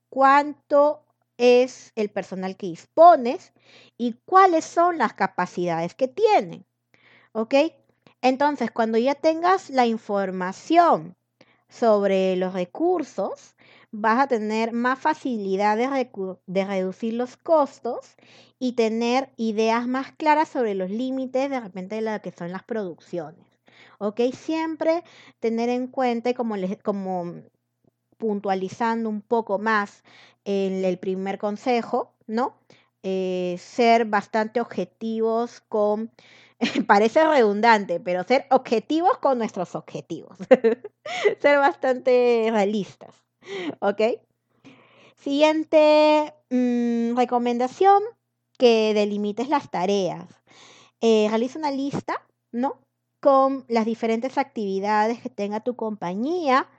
cuánto 0.10 1.05
es 1.38 1.91
el 1.95 2.10
personal 2.10 2.57
que 2.57 2.65
dispones 2.65 3.53
y 4.00 4.15
cuáles 4.25 4.65
son 4.65 4.98
las 4.98 5.13
capacidades 5.13 5.93
que 5.93 6.07
tienen. 6.07 6.65
¿Ok? 7.33 7.53
Entonces, 8.24 8.71
cuando 8.71 8.98
ya 8.98 9.13
tengas 9.13 9.69
la 9.69 9.86
información 9.86 11.15
sobre 11.72 12.36
los 12.36 12.54
recursos, 12.54 13.56
vas 13.92 14.20
a 14.20 14.28
tener 14.28 14.74
más 14.74 15.00
facilidad 15.00 15.78
de, 15.78 16.66
reducir 16.66 17.13
los 17.13 17.38
costos 17.38 18.16
y 18.60 18.74
tener 18.74 19.30
ideas 19.38 19.88
más 19.88 20.12
claras 20.12 20.50
sobre 20.50 20.75
los 20.75 20.90
límites 20.92 21.50
de 21.50 21.60
repente 21.60 21.96
de 21.96 22.01
lo 22.01 22.22
que 22.22 22.32
son 22.32 22.51
las 22.51 22.63
producciones. 22.63 23.46
¿Ok? 23.98 24.20
Siempre 24.34 25.04
tener 25.40 25.70
en 25.70 25.88
cuenta, 25.88 26.34
como, 26.34 26.56
como 26.84 27.36
puntualizando 28.18 29.10
un 29.10 29.22
poco 29.22 29.58
más 29.58 30.04
en 30.46 30.84
el 30.86 30.98
primer 31.00 31.38
consejo, 31.38 32.13
¿no? 32.28 32.56
Eh, 33.04 33.56
ser 33.60 34.06
bastante 34.06 34.62
objetivos 34.62 35.62
con 35.62 36.12
parece 36.88 37.25
redundante, 37.27 38.00
pero 38.00 38.24
ser 38.24 38.46
objetivos 38.51 39.18
con 39.18 39.38
nuestros 39.38 39.75
objetivos. 39.75 40.38
ser 41.41 41.58
bastante 41.60 42.50
realistas. 42.51 43.15
¿Ok? 43.80 44.01
Siguiente 45.15 46.34
mm, 46.50 47.15
recomendación, 47.15 48.01
que 48.58 48.94
delimites 48.94 49.50
las 49.50 49.72
tareas. 49.72 50.27
Eh, 51.01 51.25
realiza 51.30 51.58
una 51.58 51.72
lista, 51.72 52.24
¿no? 52.51 52.80
Con 53.20 53.65
las 53.68 53.86
diferentes 53.86 54.38
actividades 54.38 55.20
que 55.20 55.30
tenga 55.30 55.62
tu 55.62 55.75
compañía. 55.75 56.70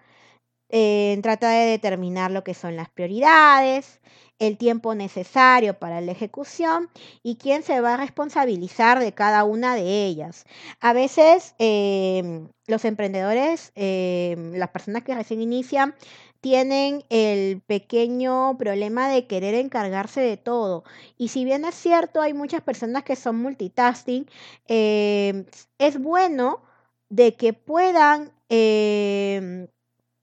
Eh, 0.74 1.18
trata 1.22 1.50
de 1.50 1.66
determinar 1.66 2.30
lo 2.30 2.44
que 2.44 2.54
son 2.54 2.76
las 2.76 2.88
prioridades, 2.90 4.00
el 4.38 4.56
tiempo 4.56 4.94
necesario 4.94 5.78
para 5.78 6.00
la 6.00 6.12
ejecución 6.12 6.88
y 7.22 7.36
quién 7.36 7.62
se 7.62 7.80
va 7.82 7.94
a 7.94 7.96
responsabilizar 7.98 8.98
de 8.98 9.12
cada 9.12 9.44
una 9.44 9.74
de 9.74 10.06
ellas. 10.06 10.46
A 10.80 10.94
veces 10.94 11.54
em, 11.58 12.48
los 12.66 12.84
emprendedores, 12.86 13.70
em, 13.74 14.54
las 14.54 14.70
personas 14.70 15.02
que 15.04 15.14
recién 15.14 15.42
inician, 15.42 15.94
tienen 16.40 17.04
el 17.10 17.60
pequeño 17.60 18.56
problema 18.58 19.08
de 19.08 19.26
querer 19.26 19.54
encargarse 19.54 20.20
de 20.22 20.36
todo. 20.38 20.84
Y 21.18 21.28
si 21.28 21.44
bien 21.44 21.64
es 21.66 21.74
cierto, 21.74 22.20
hay 22.22 22.32
muchas 22.34 22.62
personas 22.62 23.04
que 23.04 23.14
son 23.16 23.36
multitasking, 23.36 24.26
eh, 24.68 25.44
es 25.78 25.98
bueno 26.00 26.62
de 27.10 27.36
que 27.36 27.52
puedan 27.52 28.32
em, 28.48 29.68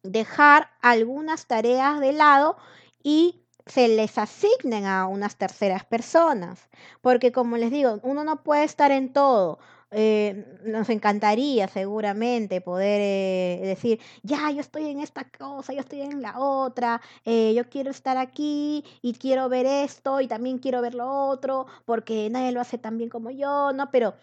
dejar 0.03 0.69
algunas 0.81 1.47
tareas 1.47 1.99
de 1.99 2.13
lado 2.13 2.57
y 3.03 3.41
se 3.65 3.87
les 3.87 4.17
asignen 4.17 4.85
a 4.85 5.07
unas 5.07 5.35
terceras 5.37 5.85
personas. 5.85 6.69
Porque 7.01 7.31
como 7.31 7.57
les 7.57 7.71
digo, 7.71 7.99
uno 8.03 8.23
no 8.23 8.43
puede 8.43 8.63
estar 8.63 8.91
en 8.91 9.13
todo. 9.13 9.59
Eh, 9.91 10.45
nos 10.65 10.87
encantaría 10.89 11.67
seguramente 11.67 12.61
poder 12.61 13.01
eh, 13.01 13.59
decir, 13.65 13.99
ya, 14.21 14.51
yo 14.51 14.61
estoy 14.61 14.85
en 14.87 14.99
esta 14.99 15.27
cosa, 15.31 15.73
yo 15.73 15.79
estoy 15.79 16.01
en 16.01 16.21
la 16.21 16.37
otra, 16.39 17.01
eh, 17.25 17.53
yo 17.55 17.67
quiero 17.69 17.89
estar 17.89 18.17
aquí 18.17 18.83
y 19.01 19.13
quiero 19.13 19.49
ver 19.49 19.65
esto 19.65 20.21
y 20.21 20.27
también 20.27 20.59
quiero 20.59 20.81
ver 20.81 20.93
lo 20.93 21.09
otro, 21.27 21.65
porque 21.85 22.29
nadie 22.29 22.51
lo 22.51 22.61
hace 22.61 22.77
tan 22.77 22.97
bien 22.99 23.09
como 23.09 23.31
yo, 23.31 23.73
¿no? 23.73 23.89
Pero 23.91 24.13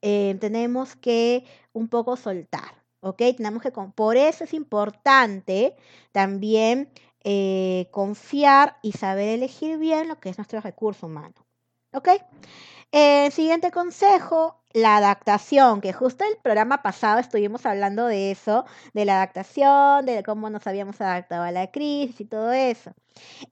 tenemos 0.00 0.96
que 0.96 1.44
un 1.74 1.88
poco 1.88 2.16
soltar, 2.16 2.79
¿ok? 3.00 3.22
Tenemos 3.36 3.62
que, 3.62 3.70
por 3.70 4.16
eso 4.16 4.44
es 4.44 4.54
importante 4.54 5.76
también 6.12 6.90
confiar 7.90 8.78
y 8.82 8.92
saber 8.92 9.28
elegir 9.28 9.78
bien 9.78 10.08
lo 10.08 10.18
que 10.20 10.30
es 10.30 10.38
nuestro 10.38 10.60
recurso 10.60 11.06
humano, 11.06 11.34
¿ok? 11.92 12.08
siguiente 13.30 13.70
consejo, 13.70 14.59
la 14.72 14.96
adaptación, 14.96 15.80
que 15.80 15.92
justo 15.92 16.24
el 16.24 16.36
programa 16.42 16.82
pasado 16.82 17.18
estuvimos 17.18 17.66
hablando 17.66 18.06
de 18.06 18.30
eso, 18.30 18.64
de 18.94 19.04
la 19.04 19.16
adaptación, 19.16 20.06
de 20.06 20.22
cómo 20.22 20.50
nos 20.50 20.66
habíamos 20.66 21.00
adaptado 21.00 21.42
a 21.42 21.50
la 21.50 21.70
crisis 21.70 22.20
y 22.20 22.24
todo 22.24 22.52
eso. 22.52 22.92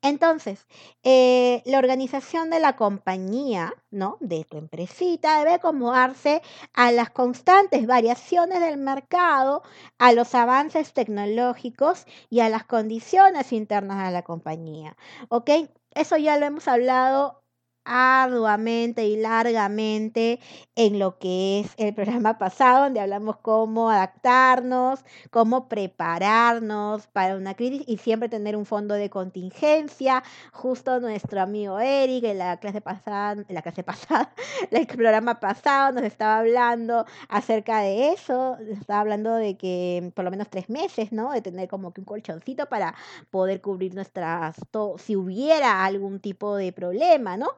Entonces, 0.03 0.67
eh, 1.03 1.63
la 1.67 1.79
organización 1.79 2.51
de 2.51 2.61
la 2.61 2.77
compañía, 2.77 3.75
¿no? 3.91 4.17
De 4.21 4.45
tu 4.45 4.59
empresita 4.59 5.39
debe 5.39 5.55
acomodarse 5.55 6.43
a 6.75 6.93
las 6.93 7.11
constantes 7.11 7.87
variaciones 7.87 8.61
del 8.61 8.79
mercado, 8.79 9.63
a 9.99 10.13
los 10.13 10.35
avances 10.35 10.93
tecnológicos 10.93 12.07
y 12.31 12.41
a 12.41 12.49
las 12.49 12.65
condiciones 12.65 13.53
internas 13.53 14.07
de 14.07 14.13
la 14.13 14.23
compañía, 14.23 14.97
¿ok? 15.29 15.51
Eso 15.95 16.17
ya 16.17 16.39
lo 16.39 16.47
hemos 16.47 16.69
hablado 16.69 17.43
arduamente 17.89 19.07
y 19.07 19.17
largamente 19.17 20.41
en 20.77 20.99
lo 20.99 21.19
que 21.19 21.61
es 21.61 21.73
el 21.79 21.95
programa 21.95 22.39
pasado, 22.39 22.85
donde 22.85 23.01
hablamos 23.01 23.39
cómo 23.39 23.91
adaptarnos, 23.91 25.05
cómo 25.31 25.69
prepararnos 25.69 27.07
para 27.09 27.37
una 27.37 27.55
crisis 27.55 27.83
y 27.87 27.97
siempre 27.97 28.29
tener 28.29 28.57
un 28.57 28.67
fondo 28.67 28.95
de 28.95 29.09
contingencia. 29.09 30.23
Justo 30.53 31.01
nuestro 31.01 31.41
amigo 31.41 31.81
Eric 31.81 32.25
en 32.25 32.39
la 32.39 32.59
clase 32.59 32.81
pasada, 32.81 33.33
en 33.33 33.55
la 33.55 33.63
clase 33.63 33.83
pasada, 33.85 34.33
el 34.71 34.87
programa 34.87 35.41
pasado 35.41 35.93
nos 35.93 36.05
estaba 36.05 36.41
hablando 36.41 37.07
acerca 37.29 37.81
de 37.81 38.13
eso, 38.13 38.59
estaba 38.71 39.01
hablando 39.01 39.35
de 39.35 39.57
que 39.57 40.13
por 40.15 40.25
lo 40.25 40.31
menos 40.31 40.49
tres 40.51 40.69
meses, 40.69 41.11
¿no? 41.13 41.33
De 41.33 41.41
tener 41.41 41.69
como 41.69 41.93
que 41.93 42.03
un 42.03 42.05
colchoncito 42.05 42.67
para 42.69 42.95
poder 43.31 43.61
cubrir 43.63 43.95
nuestras, 43.95 44.57
si 44.99 45.17
hubiera 45.17 45.85
algún 45.85 46.21
tipo 46.21 46.57
de 46.57 46.73
problema, 46.73 47.37
¿no? 47.37 47.49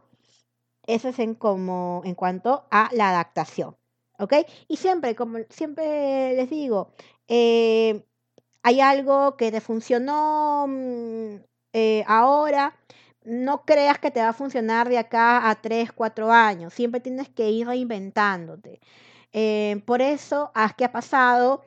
Eso 0.87 1.09
es 1.09 1.19
en, 1.19 1.35
como, 1.35 2.03
en 2.05 2.15
cuanto 2.15 2.67
a 2.71 2.91
la 2.93 3.11
adaptación. 3.11 3.77
¿Ok? 4.19 4.35
Y 4.69 4.77
siempre, 4.77 5.15
como 5.15 5.39
siempre 5.49 6.35
les 6.35 6.51
digo, 6.51 6.93
eh, 7.29 8.05
hay 8.63 8.81
algo 8.81 9.37
que 9.37 9.51
te 9.51 9.61
funcionó 9.61 10.67
mm, 10.69 11.37
eh, 11.73 12.05
ahora, 12.07 12.77
no 13.25 13.65
creas 13.65 13.99
que 13.99 14.11
te 14.11 14.21
va 14.21 14.31
a 14.31 14.33
funcionar 14.35 14.89
de 14.89 14.99
acá 14.99 15.49
a 15.49 15.61
3, 15.63 15.93
4 15.93 16.33
años. 16.33 16.75
Siempre 16.75 17.01
tienes 17.01 17.29
que 17.29 17.51
ir 17.51 17.67
reinventándote. 17.67 18.81
Eh, 19.33 19.83
por 19.87 20.03
eso, 20.03 20.53
es 20.55 20.75
que 20.75 20.85
ha 20.85 20.93
pasado 20.93 21.65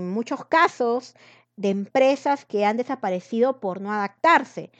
muchos 0.00 0.44
casos 0.46 1.14
de 1.56 1.70
empresas 1.70 2.44
que 2.44 2.64
han 2.64 2.76
desaparecido 2.76 3.60
por 3.60 3.80
no 3.80 3.92
adaptarse. 3.92 4.70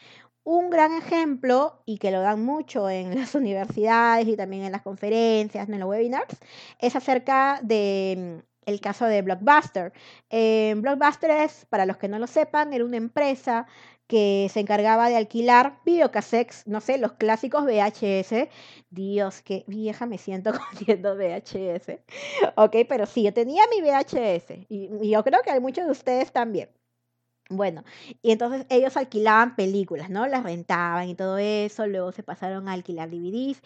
Un 0.46 0.70
gran 0.70 0.92
ejemplo, 0.92 1.82
y 1.86 1.98
que 1.98 2.12
lo 2.12 2.20
dan 2.20 2.44
mucho 2.44 2.88
en 2.88 3.18
las 3.18 3.34
universidades 3.34 4.28
y 4.28 4.36
también 4.36 4.62
en 4.62 4.70
las 4.70 4.82
conferencias, 4.82 5.68
en 5.68 5.80
los 5.80 5.88
webinars, 5.88 6.36
es 6.78 6.94
acerca 6.94 7.58
de 7.64 8.40
mm, 8.44 8.70
el 8.70 8.80
caso 8.80 9.06
de 9.06 9.22
Blockbuster. 9.22 9.92
Eh, 10.30 10.74
Blockbuster 10.76 11.32
es, 11.32 11.66
para 11.66 11.84
los 11.84 11.96
que 11.96 12.06
no 12.06 12.20
lo 12.20 12.28
sepan, 12.28 12.72
era 12.72 12.84
una 12.84 12.96
empresa 12.96 13.66
que 14.06 14.48
se 14.52 14.60
encargaba 14.60 15.08
de 15.08 15.16
alquilar 15.16 15.80
videocassettes, 15.84 16.64
no 16.68 16.80
sé, 16.80 16.98
los 16.98 17.14
clásicos 17.14 17.64
VHS. 17.64 18.48
Dios, 18.90 19.42
qué 19.42 19.64
vieja 19.66 20.06
me 20.06 20.16
siento 20.16 20.52
cogiendo 20.70 21.16
VHS. 21.16 21.98
Ok, 22.54 22.76
pero 22.88 23.06
sí, 23.06 23.24
yo 23.24 23.34
tenía 23.34 23.64
mi 23.68 23.80
VHS 23.82 24.66
y 24.68 25.10
yo 25.10 25.24
creo 25.24 25.42
que 25.42 25.50
hay 25.50 25.58
muchos 25.58 25.86
de 25.86 25.90
ustedes 25.90 26.30
también. 26.30 26.68
Bueno, 27.48 27.84
y 28.22 28.32
entonces 28.32 28.66
ellos 28.70 28.96
alquilaban 28.96 29.54
películas, 29.54 30.10
¿no? 30.10 30.26
Las 30.26 30.42
rentaban 30.42 31.08
y 31.08 31.14
todo 31.14 31.38
eso, 31.38 31.86
luego 31.86 32.10
se 32.12 32.24
pasaron 32.24 32.68
a 32.68 32.72
alquilar 32.72 33.08
DVDs, 33.10 33.62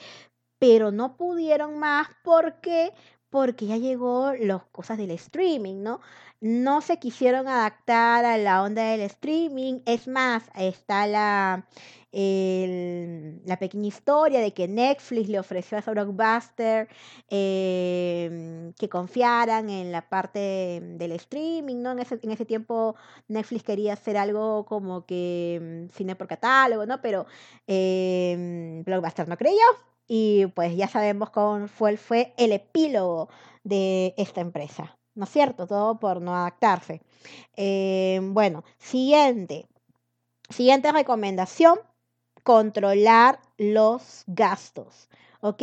pero 0.59 0.93
no 0.93 1.16
pudieron 1.16 1.79
más 1.79 2.09
porque 2.23 2.93
porque 3.31 3.66
ya 3.66 3.77
llegó 3.77 4.33
las 4.35 4.64
cosas 4.66 4.99
del 4.99 5.12
streaming, 5.12 5.83
¿no? 5.83 6.01
No 6.40 6.81
se 6.81 6.99
quisieron 6.99 7.49
adaptar 7.49 8.25
a 8.25 8.38
la 8.38 8.62
onda 8.62 8.83
del 8.83 9.03
streaming, 9.03 9.81
es 9.87 10.09
más, 10.09 10.45
está 10.57 11.07
la 11.07 11.66
la 12.12 13.57
pequeña 13.59 13.87
historia 13.88 14.40
de 14.40 14.53
que 14.53 14.66
Netflix 14.66 15.29
le 15.29 15.38
ofreció 15.38 15.79
a 15.79 15.90
Blockbuster 15.90 16.88
em, 17.29 18.73
que 18.75 18.88
confiaran 18.88 19.70
en 19.70 19.92
la 19.92 20.09
parte 20.09 20.81
del 20.83 21.12
streaming, 21.12 21.83
¿no? 21.83 21.92
En 21.92 22.01
ese, 22.01 22.18
en 22.23 22.31
ese 22.33 22.44
tiempo 22.44 22.96
Netflix 23.29 23.62
quería 23.62 23.92
hacer 23.92 24.16
algo 24.16 24.64
como 24.66 25.07
que 25.07 25.57
em, 25.57 25.88
cine 25.90 26.16
por 26.16 26.27
catálogo, 26.27 26.87
¿no? 26.87 27.01
Pero 27.01 27.27
Blockbuster 27.66 29.29
no 29.29 29.37
creyó 29.37 29.66
y 30.09 30.46
pues 30.49 30.77
ya 30.77 30.88
sabemos 30.88 31.31
cómo 31.31 31.68
fue 31.68 32.35
el 32.37 32.53
epílogo 32.53 33.29
de 33.62 34.14
esta 34.16 34.40
empresa, 34.40 34.99
¿no 35.14 35.25
es 35.25 35.31
cierto? 35.31 35.66
Todo 35.66 36.01
por 36.01 36.20
no 36.20 36.35
adaptarse. 36.35 37.03
bueno, 38.33 38.64
siguiente. 38.79 39.66
Siguiente 40.51 40.90
recomendación, 40.90 41.79
controlar 42.42 43.40
los 43.59 44.24
gastos. 44.26 45.09
¿Ok? 45.42 45.62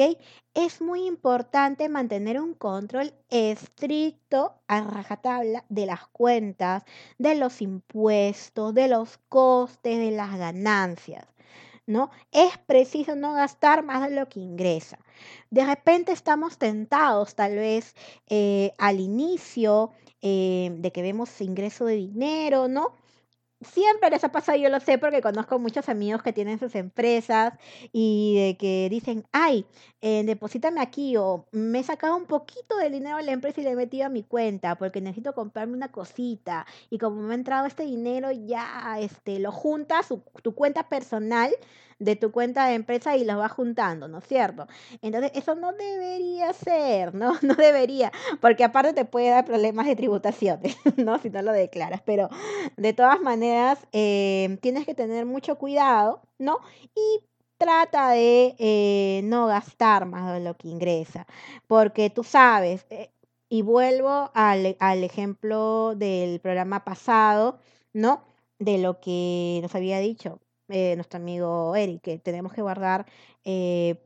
Es 0.56 0.82
muy 0.82 1.06
importante 1.06 1.88
mantener 1.88 2.42
un 2.42 2.56
control 2.56 3.14
estricto 3.30 4.56
a 4.68 4.82
rajatabla 4.82 5.66
de 5.70 5.86
las 5.86 6.08
cuentas, 6.08 6.84
de 7.20 7.36
los 7.36 7.62
impuestos, 7.62 8.74
de 8.74 8.88
los 8.88 9.20
costes, 9.30 10.00
de 10.00 10.12
las 10.12 10.36
ganancias. 10.38 11.28
¿no? 11.88 12.12
Es 12.32 12.58
preciso 12.58 13.16
no 13.16 13.34
gastar 13.34 13.84
más 13.84 14.08
de 14.08 14.16
lo 14.16 14.28
que 14.28 14.42
ingresa. 14.42 15.00
De 15.50 15.66
repente 15.66 16.12
estamos 16.12 16.58
tentados, 16.58 17.34
tal 17.34 17.56
vez 17.56 17.96
eh, 18.28 18.74
al 18.78 19.00
inicio 19.00 19.92
eh, 20.22 20.70
de 20.78 20.92
que 20.92 21.02
vemos 21.02 21.42
ingreso 21.42 21.86
de 21.86 21.96
dinero, 21.96 22.68
¿no? 22.68 22.94
Siempre 23.62 24.12
les 24.12 24.24
ha 24.24 24.32
pasado, 24.32 24.56
yo 24.60 24.70
lo 24.70 24.80
sé 24.80 25.00
porque 25.00 25.20
conozco 25.20 25.58
muchos 25.58 25.90
amigos 25.90 26.22
que 26.22 26.32
tienen 26.32 26.60
sus 26.60 26.76
empresas 26.76 27.54
y 27.92 28.36
de 28.36 28.58
que 28.58 28.88
dicen, 28.88 29.26
ay, 29.32 29.66
eh, 30.02 30.24
deposítame 30.24 30.80
aquí 30.80 31.18
o 31.18 31.48
me 31.52 31.80
he 31.80 31.84
sacado 31.84 32.16
un 32.18 32.26
poquito 32.28 32.78
de 32.78 32.92
dinero 32.92 33.18
de 33.18 33.24
la 33.24 33.32
empresa 33.32 33.60
y 33.60 33.64
le 33.64 33.72
he 33.72 33.76
metido 33.76 34.06
a 34.06 34.10
mi 34.10 34.22
cuenta 34.22 34.76
porque 34.78 35.02
necesito 35.02 35.34
comprarme 35.34 35.74
una 35.74 35.92
cosita 35.92 36.68
y 36.92 37.00
como 37.00 37.20
me 37.22 37.34
ha 37.34 37.36
entrado 37.36 37.66
este 37.66 37.84
dinero 37.84 38.30
ya 38.32 38.98
este, 39.00 39.40
lo 39.40 39.52
juntas, 39.52 40.10
tu 40.44 40.54
cuenta 40.54 40.88
personal 40.88 41.52
de 42.00 42.16
tu 42.16 42.32
cuenta 42.32 42.68
de 42.68 42.76
empresa 42.76 43.16
y 43.18 43.26
los 43.26 43.38
vas 43.38 43.52
juntando, 43.52 44.08
¿no 44.08 44.20
es 44.20 44.28
cierto? 44.28 44.68
Entonces, 45.02 45.32
eso 45.36 45.56
no 45.56 45.74
debería 45.74 46.54
ser, 46.54 47.14
¿no? 47.16 47.34
No 47.48 47.56
debería, 47.56 48.12
porque 48.42 48.64
aparte 48.64 48.94
te 48.94 49.06
puede 49.06 49.30
dar 49.30 49.46
problemas 49.46 49.88
de 49.88 49.96
tributaciones, 49.96 50.78
¿no? 50.98 51.18
Si 51.20 51.30
no 51.30 51.42
lo 51.42 51.52
declaras, 51.54 52.02
pero 52.06 52.30
de 52.76 52.94
todas 52.94 53.22
maneras, 53.22 53.80
eh, 53.94 54.58
tienes 54.62 54.86
que 54.86 54.94
tener 54.96 55.26
mucho 55.26 55.58
cuidado, 55.58 56.22
¿no? 56.38 56.60
Y 56.96 57.24
trata 57.58 58.12
de 58.12 58.56
eh, 58.60 59.22
no 59.24 59.48
gastar 59.48 60.06
más 60.06 60.34
de 60.34 60.42
lo 60.42 60.56
que 60.58 60.68
ingresa, 60.68 61.26
porque 61.68 62.10
tú 62.10 62.24
sabes, 62.24 62.86
eh, 62.90 63.12
y 63.50 63.62
vuelvo 63.62 64.32
al, 64.34 64.76
al, 64.80 65.04
ejemplo 65.04 65.96
del 65.96 66.40
programa 66.42 66.84
pasado, 66.84 67.60
¿no? 67.94 68.24
De 68.60 68.78
lo 68.78 69.00
que 69.00 69.60
nos 69.64 69.74
había 69.76 70.00
dicho, 70.00 70.40
eh, 70.70 70.96
nuestro 70.96 71.18
amigo 71.18 71.76
Eric, 71.76 72.02
que 72.02 72.20
tenemos 72.20 72.54
que 72.54 72.62
guardar 72.62 73.06
eh, 73.46 74.04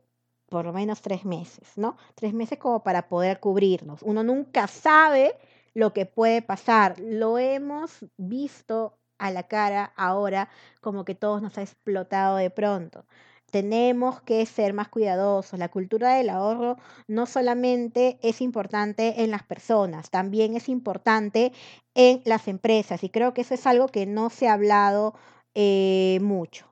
por 0.48 0.64
lo 0.64 0.72
menos 0.72 1.00
tres 1.02 1.24
meses, 1.24 1.72
¿no? 1.76 1.96
Tres 2.14 2.34
meses 2.34 2.58
como 2.58 2.82
para 2.82 3.08
poder 3.08 3.40
cubrirnos. 3.40 4.02
Uno 4.02 4.22
nunca 4.22 4.66
sabe 4.66 5.34
lo 5.74 5.92
que 5.92 6.06
puede 6.06 6.42
pasar. 6.42 6.98
Lo 6.98 7.38
hemos 7.38 8.04
visto 8.16 8.98
a 9.18 9.30
la 9.30 9.44
cara 9.44 9.92
ahora 9.96 10.48
como 10.80 11.04
que 11.04 11.14
todos 11.14 11.42
nos 11.42 11.56
ha 11.58 11.62
explotado 11.62 12.36
de 12.36 12.50
pronto. 12.50 13.06
Tenemos 13.50 14.20
que 14.22 14.44
ser 14.46 14.72
más 14.72 14.88
cuidadosos. 14.88 15.58
La 15.58 15.68
cultura 15.70 16.14
del 16.14 16.30
ahorro 16.30 16.76
no 17.06 17.26
solamente 17.26 18.18
es 18.22 18.40
importante 18.40 19.22
en 19.22 19.30
las 19.30 19.42
personas, 19.42 20.10
también 20.10 20.56
es 20.56 20.68
importante 20.68 21.52
en 21.94 22.22
las 22.24 22.48
empresas. 22.48 23.04
Y 23.04 23.10
creo 23.10 23.34
que 23.34 23.42
eso 23.42 23.54
es 23.54 23.66
algo 23.66 23.88
que 23.88 24.06
no 24.06 24.30
se 24.30 24.48
ha 24.48 24.54
hablado 24.54 25.14
eh, 25.54 26.18
mucho. 26.20 26.66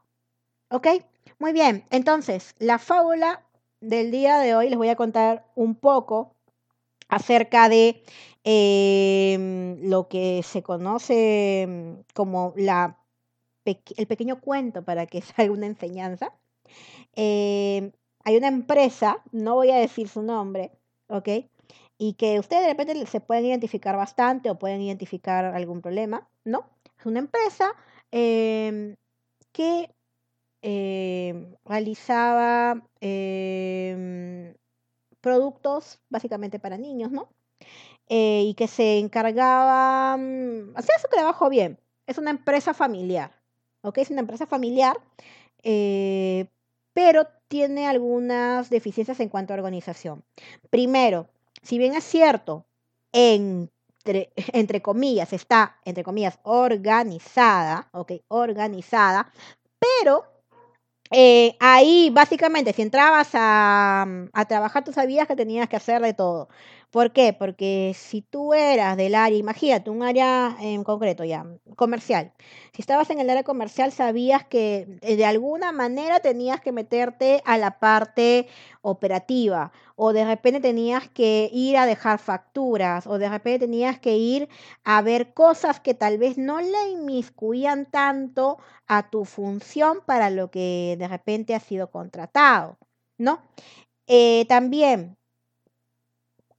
¿Ok? 0.71 0.87
Muy 1.39 1.53
bien. 1.53 1.85
Entonces, 1.91 2.55
la 2.59 2.79
fábula 2.79 3.45
del 3.81 4.11
día 4.11 4.39
de 4.39 4.55
hoy 4.55 4.69
les 4.69 4.79
voy 4.79 4.89
a 4.89 4.97
contar 4.97 5.47
un 5.55 5.75
poco 5.75 6.37
acerca 7.09 7.69
de 7.69 8.03
em, 8.45 9.81
lo 9.89 10.09
que 10.09 10.43
se 10.43 10.63
conoce 10.63 11.63
em, 11.63 12.03
como 12.15 12.53
la, 12.57 12.99
el 13.65 14.07
pequeño 14.07 14.41
cuento 14.41 14.85
para 14.85 15.07
que 15.07 15.21
salga 15.23 15.53
una 15.53 15.67
enseñanza. 15.67 16.33
Em, 17.15 17.93
hay 18.25 18.37
una 18.37 18.49
empresa, 18.49 19.23
no 19.33 19.57
voy 19.57 19.71
a 19.71 19.77
decir 19.77 20.09
su 20.09 20.23
nombre, 20.23 20.73
¿ok? 21.09 21.29
Y 21.99 22.15
que 22.15 22.39
ustedes 22.39 22.63
de 22.63 22.69
repente 22.71 23.07
se 23.07 23.21
pueden 23.21 23.47
identificar 23.47 23.97
bastante 23.97 24.51
o 24.51 24.59
pueden 24.59 24.81
identificar 24.83 25.45
algún 25.45 25.81
problema, 25.83 26.29
¿no? 26.45 26.67
Es 26.99 27.07
una 27.07 27.19
empresa 27.19 27.75
que 28.11 29.91
realizaba 31.65 32.83
productos 35.21 36.01
básicamente 36.09 36.59
para 36.59 36.79
niños, 36.79 37.11
¿no? 37.11 37.29
Eh, 38.09 38.43
y 38.47 38.55
que 38.55 38.67
se 38.67 38.99
encargaba, 38.99 40.17
mm, 40.17 40.77
hacía 40.77 40.99
su 41.01 41.09
trabajo 41.09 41.49
bien. 41.49 41.79
Es 42.07 42.19
una 42.19 42.31
empresa 42.31 42.75
familiar, 42.75 43.31
¿ok? 43.83 43.99
Es 43.99 44.11
una 44.11 44.21
empresa 44.21 44.47
familiar, 44.47 44.97
eh, 45.63 46.47
pero 46.93 47.29
tiene 47.49 47.87
algunas 47.87 48.69
deficiencias 48.69 49.21
en 49.21 49.29
cuanto 49.29 49.53
a 49.53 49.57
organización. 49.57 50.25
Primero, 50.71 51.29
si 51.63 51.79
bien 51.79 51.95
es 51.95 52.05
cierto, 52.05 52.67
entre, 54.53 54.83
comillas, 54.83 55.33
está, 55.33 55.79
entre 55.85 56.05
comillas, 56.05 56.39
organizada, 56.43 57.89
¿ok? 57.93 58.13
Organizada, 58.29 59.33
pero 59.79 60.25
eh, 61.13 61.57
ahí, 61.61 62.11
básicamente, 62.13 62.73
si 62.73 62.83
entrabas 62.83 63.31
a, 63.35 64.07
a 64.33 64.45
trabajar, 64.47 64.85
tú 64.85 64.93
sabías 64.93 65.27
que 65.27 65.37
tenías 65.37 65.69
que 65.69 65.77
hacer 65.77 66.01
de 66.03 66.15
todo. 66.15 66.49
¿Por 66.91 67.13
qué? 67.13 67.33
Porque 67.33 67.93
si 67.97 68.21
tú 68.21 68.53
eras 68.53 68.97
del 68.97 69.15
área, 69.15 69.39
imagínate, 69.39 69.91
un 69.91 70.03
área 70.03 70.57
en 70.61 70.83
concreto 70.83 71.23
ya, 71.23 71.47
comercial. 71.77 72.33
Si 72.73 72.83
estabas 72.83 73.11
en 73.11 73.21
el 73.21 73.31
área 73.31 73.45
comercial, 73.45 73.93
sabías 73.93 74.45
que 74.45 74.99
eh, 75.03 75.15
de 75.15 75.25
alguna 75.25 75.71
manera 75.71 76.19
tenías 76.19 76.61
que 76.61 76.73
meterte 76.73 77.43
a 77.45 77.59
la 77.59 77.79
parte 77.79 78.49
operativa 78.83 79.71
o 79.95 80.13
de 80.13 80.25
repente 80.25 80.61
tenías 80.61 81.09
que 81.09 81.49
ir 81.53 81.77
a 81.77 81.87
dejar 81.87 82.19
facturas 82.19 83.07
o 83.07 83.19
de 83.19 83.29
repente 83.29 83.67
tenías 83.67 84.01
que 84.01 84.17
ir 84.17 84.49
a 84.83 85.01
ver 85.03 85.33
cosas 85.33 85.79
que 85.79 85.95
tal 85.95 86.19
vez 86.19 86.39
no 86.39 86.61
le 86.61 86.89
inmiscuían 86.91 87.87
tanto 87.87 88.59
a 88.89 89.11
tu 89.11 89.25
función 89.25 90.01
para 90.05 90.31
lo 90.31 90.51
que 90.51 90.97
de 90.99 91.07
repente 91.07 91.55
has 91.55 91.63
sido 91.63 91.91
contratado, 91.91 92.79
¿no? 93.17 93.43
Eh, 94.09 94.45
también 94.49 95.20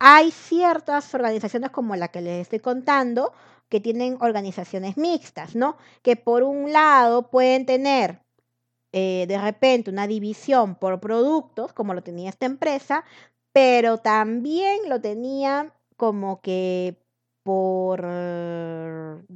hay 0.03 0.31
ciertas 0.31 1.13
organizaciones 1.13 1.69
como 1.69 1.95
la 1.95 2.07
que 2.07 2.21
les 2.21 2.41
estoy 2.41 2.57
contando 2.57 3.33
que 3.69 3.79
tienen 3.79 4.17
organizaciones 4.19 4.97
mixtas, 4.97 5.55
¿no? 5.55 5.77
Que 6.01 6.15
por 6.15 6.41
un 6.41 6.73
lado 6.73 7.29
pueden 7.29 7.67
tener 7.67 8.19
eh, 8.93 9.25
de 9.27 9.39
repente 9.39 9.91
una 9.91 10.07
división 10.07 10.73
por 10.73 10.99
productos, 10.99 11.71
como 11.73 11.93
lo 11.93 12.01
tenía 12.01 12.31
esta 12.31 12.47
empresa, 12.47 13.05
pero 13.53 13.99
también 13.99 14.89
lo 14.89 14.99
tenía 14.99 15.71
como 15.97 16.41
que 16.41 16.97
por 17.43 18.01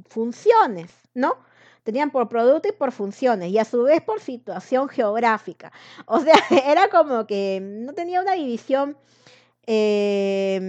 funciones, 0.08 0.90
¿no? 1.14 1.36
Tenían 1.84 2.10
por 2.10 2.28
producto 2.28 2.68
y 2.68 2.72
por 2.72 2.90
funciones, 2.90 3.50
y 3.50 3.58
a 3.58 3.64
su 3.64 3.84
vez 3.84 4.02
por 4.02 4.20
situación 4.20 4.88
geográfica. 4.88 5.70
O 6.06 6.18
sea, 6.18 6.34
era 6.66 6.88
como 6.88 7.24
que 7.28 7.60
no 7.62 7.92
tenía 7.92 8.20
una 8.20 8.32
división 8.32 8.96
Em, 9.66 10.62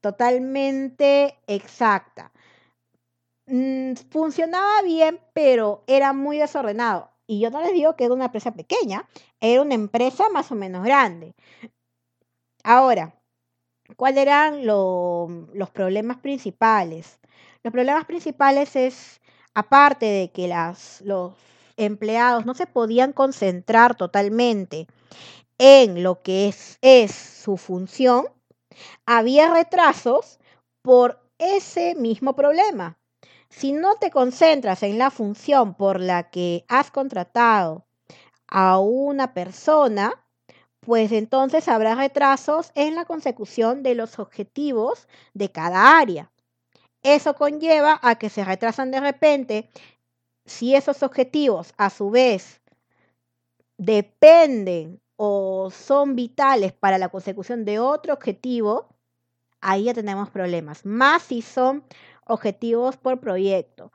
totalmente 0.00 1.38
exacta. 1.46 2.32
Mm, 3.46 3.94
funcionaba 4.10 4.82
bien, 4.82 5.20
pero 5.32 5.82
era 5.86 6.12
muy 6.12 6.38
desordenado. 6.38 7.10
Y 7.26 7.40
yo 7.40 7.50
no 7.50 7.60
les 7.60 7.72
digo 7.72 7.96
que 7.96 8.04
era 8.04 8.14
una 8.14 8.26
empresa 8.26 8.52
pequeña, 8.52 9.08
era 9.40 9.62
una 9.62 9.74
empresa 9.74 10.28
más 10.30 10.50
o 10.52 10.54
menos 10.54 10.84
grande. 10.84 11.34
Ahora, 12.64 13.14
¿cuáles 13.96 14.22
eran 14.22 14.66
los 14.66 15.70
problemas 15.72 16.18
principales? 16.18 17.20
Los 17.62 17.72
problemas 17.72 18.04
principales 18.06 18.76
es, 18.76 19.20
aparte 19.54 20.06
de 20.06 20.30
que 20.32 20.48
las, 20.48 21.00
los 21.02 21.34
empleados 21.76 22.46
no 22.46 22.54
se 22.54 22.66
podían 22.66 23.12
concentrar 23.12 23.96
totalmente 23.96 24.86
en 25.58 26.02
lo 26.02 26.22
que 26.22 26.48
es, 26.48 26.78
es 26.80 27.12
su 27.12 27.56
función, 27.56 28.26
había 29.06 29.52
retrasos 29.52 30.38
por 30.82 31.20
ese 31.38 31.94
mismo 31.94 32.34
problema. 32.34 32.98
Si 33.50 33.72
no 33.72 33.96
te 33.96 34.10
concentras 34.10 34.82
en 34.82 34.98
la 34.98 35.10
función 35.10 35.74
por 35.74 36.00
la 36.00 36.30
que 36.30 36.64
has 36.68 36.90
contratado 36.90 37.86
a 38.46 38.78
una 38.78 39.34
persona, 39.34 40.24
pues 40.80 41.12
entonces 41.12 41.68
habrá 41.68 41.94
retrasos 41.94 42.70
en 42.74 42.94
la 42.94 43.04
consecución 43.04 43.82
de 43.82 43.94
los 43.94 44.18
objetivos 44.18 45.08
de 45.34 45.50
cada 45.50 45.98
área. 45.98 46.30
Eso 47.02 47.34
conlleva 47.34 47.98
a 48.02 48.16
que 48.16 48.30
se 48.30 48.44
retrasan 48.44 48.90
de 48.90 49.00
repente 49.00 49.70
si 50.44 50.74
esos 50.74 51.02
objetivos 51.02 51.74
a 51.76 51.90
su 51.90 52.10
vez 52.10 52.60
dependen 53.76 55.00
o 55.20 55.70
son 55.72 56.14
vitales 56.14 56.72
para 56.72 56.96
la 56.96 57.08
consecución 57.08 57.64
de 57.64 57.80
otro 57.80 58.14
objetivo, 58.14 58.94
ahí 59.60 59.84
ya 59.84 59.94
tenemos 59.94 60.30
problemas. 60.30 60.86
Más 60.86 61.24
si 61.24 61.42
son 61.42 61.82
objetivos 62.24 62.96
por 62.96 63.18
proyecto. 63.18 63.90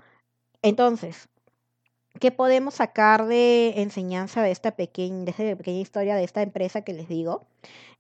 Entonces, 0.62 1.30
¿qué 2.20 2.32
podemos 2.32 2.74
sacar 2.74 3.26
de 3.26 3.82
enseñanza 3.82 4.42
de 4.44 4.52
esta 4.52 4.76
pequeña, 4.76 5.24
de 5.24 5.56
pequeña 5.56 5.80
historia 5.80 6.16
de 6.18 6.26
esta 6.26 6.42
empresa 6.42 6.82
que 6.82 6.92
les 6.92 7.08
digo? 7.08 7.48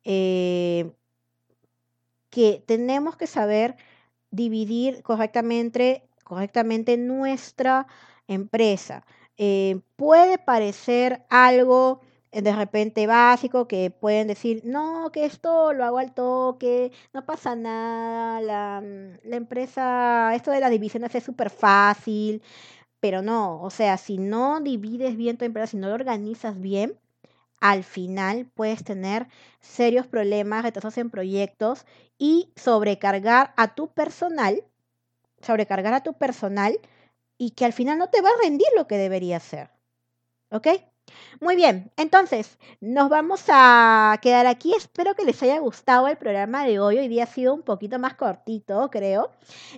Eh, 0.03 0.91
que 2.29 2.61
tenemos 2.65 3.15
que 3.15 3.27
saber 3.27 3.77
dividir 4.31 5.01
correctamente, 5.01 6.03
correctamente 6.25 6.97
nuestra 6.97 7.87
empresa. 8.27 9.05
Eh, 9.37 9.79
puede 9.95 10.37
parecer 10.39 11.23
algo 11.29 12.01
de 12.41 12.55
repente 12.55 13.07
básico 13.07 13.67
que 13.67 13.91
pueden 13.91 14.27
decir, 14.27 14.61
no, 14.65 15.11
que 15.11 15.25
esto 15.25 15.73
lo 15.73 15.85
hago 15.85 15.99
al 15.99 16.13
toque, 16.13 16.91
no 17.13 17.25
pasa 17.25 17.55
nada, 17.55 18.41
la, 18.41 18.81
mm, 18.81 19.27
la 19.29 19.35
empresa, 19.35 20.33
esto 20.35 20.51
de 20.51 20.59
las 20.59 20.71
divisiones 20.71 21.13
es 21.15 21.23
súper 21.23 21.49
fácil, 21.49 22.41
pero 22.99 23.21
no, 23.21 23.61
o 23.61 23.69
sea, 23.69 23.97
si 23.97 24.17
no 24.17 24.61
divides 24.61 25.17
bien 25.17 25.37
tu 25.37 25.45
empresa, 25.45 25.67
si 25.67 25.77
no 25.77 25.89
lo 25.89 25.95
organizas 25.95 26.59
bien, 26.61 26.97
al 27.61 27.83
final 27.83 28.47
puedes 28.55 28.83
tener 28.83 29.27
serios 29.61 30.07
problemas, 30.07 30.63
retrasos 30.63 30.97
en 30.97 31.09
proyectos 31.09 31.85
y 32.17 32.51
sobrecargar 32.55 33.53
a 33.57 33.75
tu 33.75 33.87
personal, 33.93 34.63
sobrecargar 35.41 35.93
a 35.93 36.03
tu 36.03 36.13
personal 36.13 36.79
y 37.37 37.51
que 37.51 37.65
al 37.65 37.73
final 37.73 37.97
no 37.97 38.09
te 38.09 38.21
va 38.21 38.29
a 38.29 38.43
rendir 38.43 38.67
lo 38.75 38.87
que 38.87 38.97
debería 38.97 39.39
ser. 39.39 39.71
¿Ok? 40.51 40.67
Muy 41.39 41.55
bien, 41.55 41.91
entonces 41.97 42.57
nos 42.79 43.09
vamos 43.09 43.43
a 43.47 44.17
quedar 44.21 44.45
aquí. 44.47 44.73
Espero 44.73 45.15
que 45.15 45.25
les 45.25 45.41
haya 45.43 45.59
gustado 45.59 46.07
el 46.07 46.17
programa 46.17 46.65
de 46.65 46.79
hoy. 46.79 46.97
Hoy 46.99 47.07
día 47.07 47.23
ha 47.23 47.27
sido 47.27 47.53
un 47.53 47.63
poquito 47.63 47.99
más 47.99 48.15
cortito, 48.15 48.89
creo. 48.89 49.31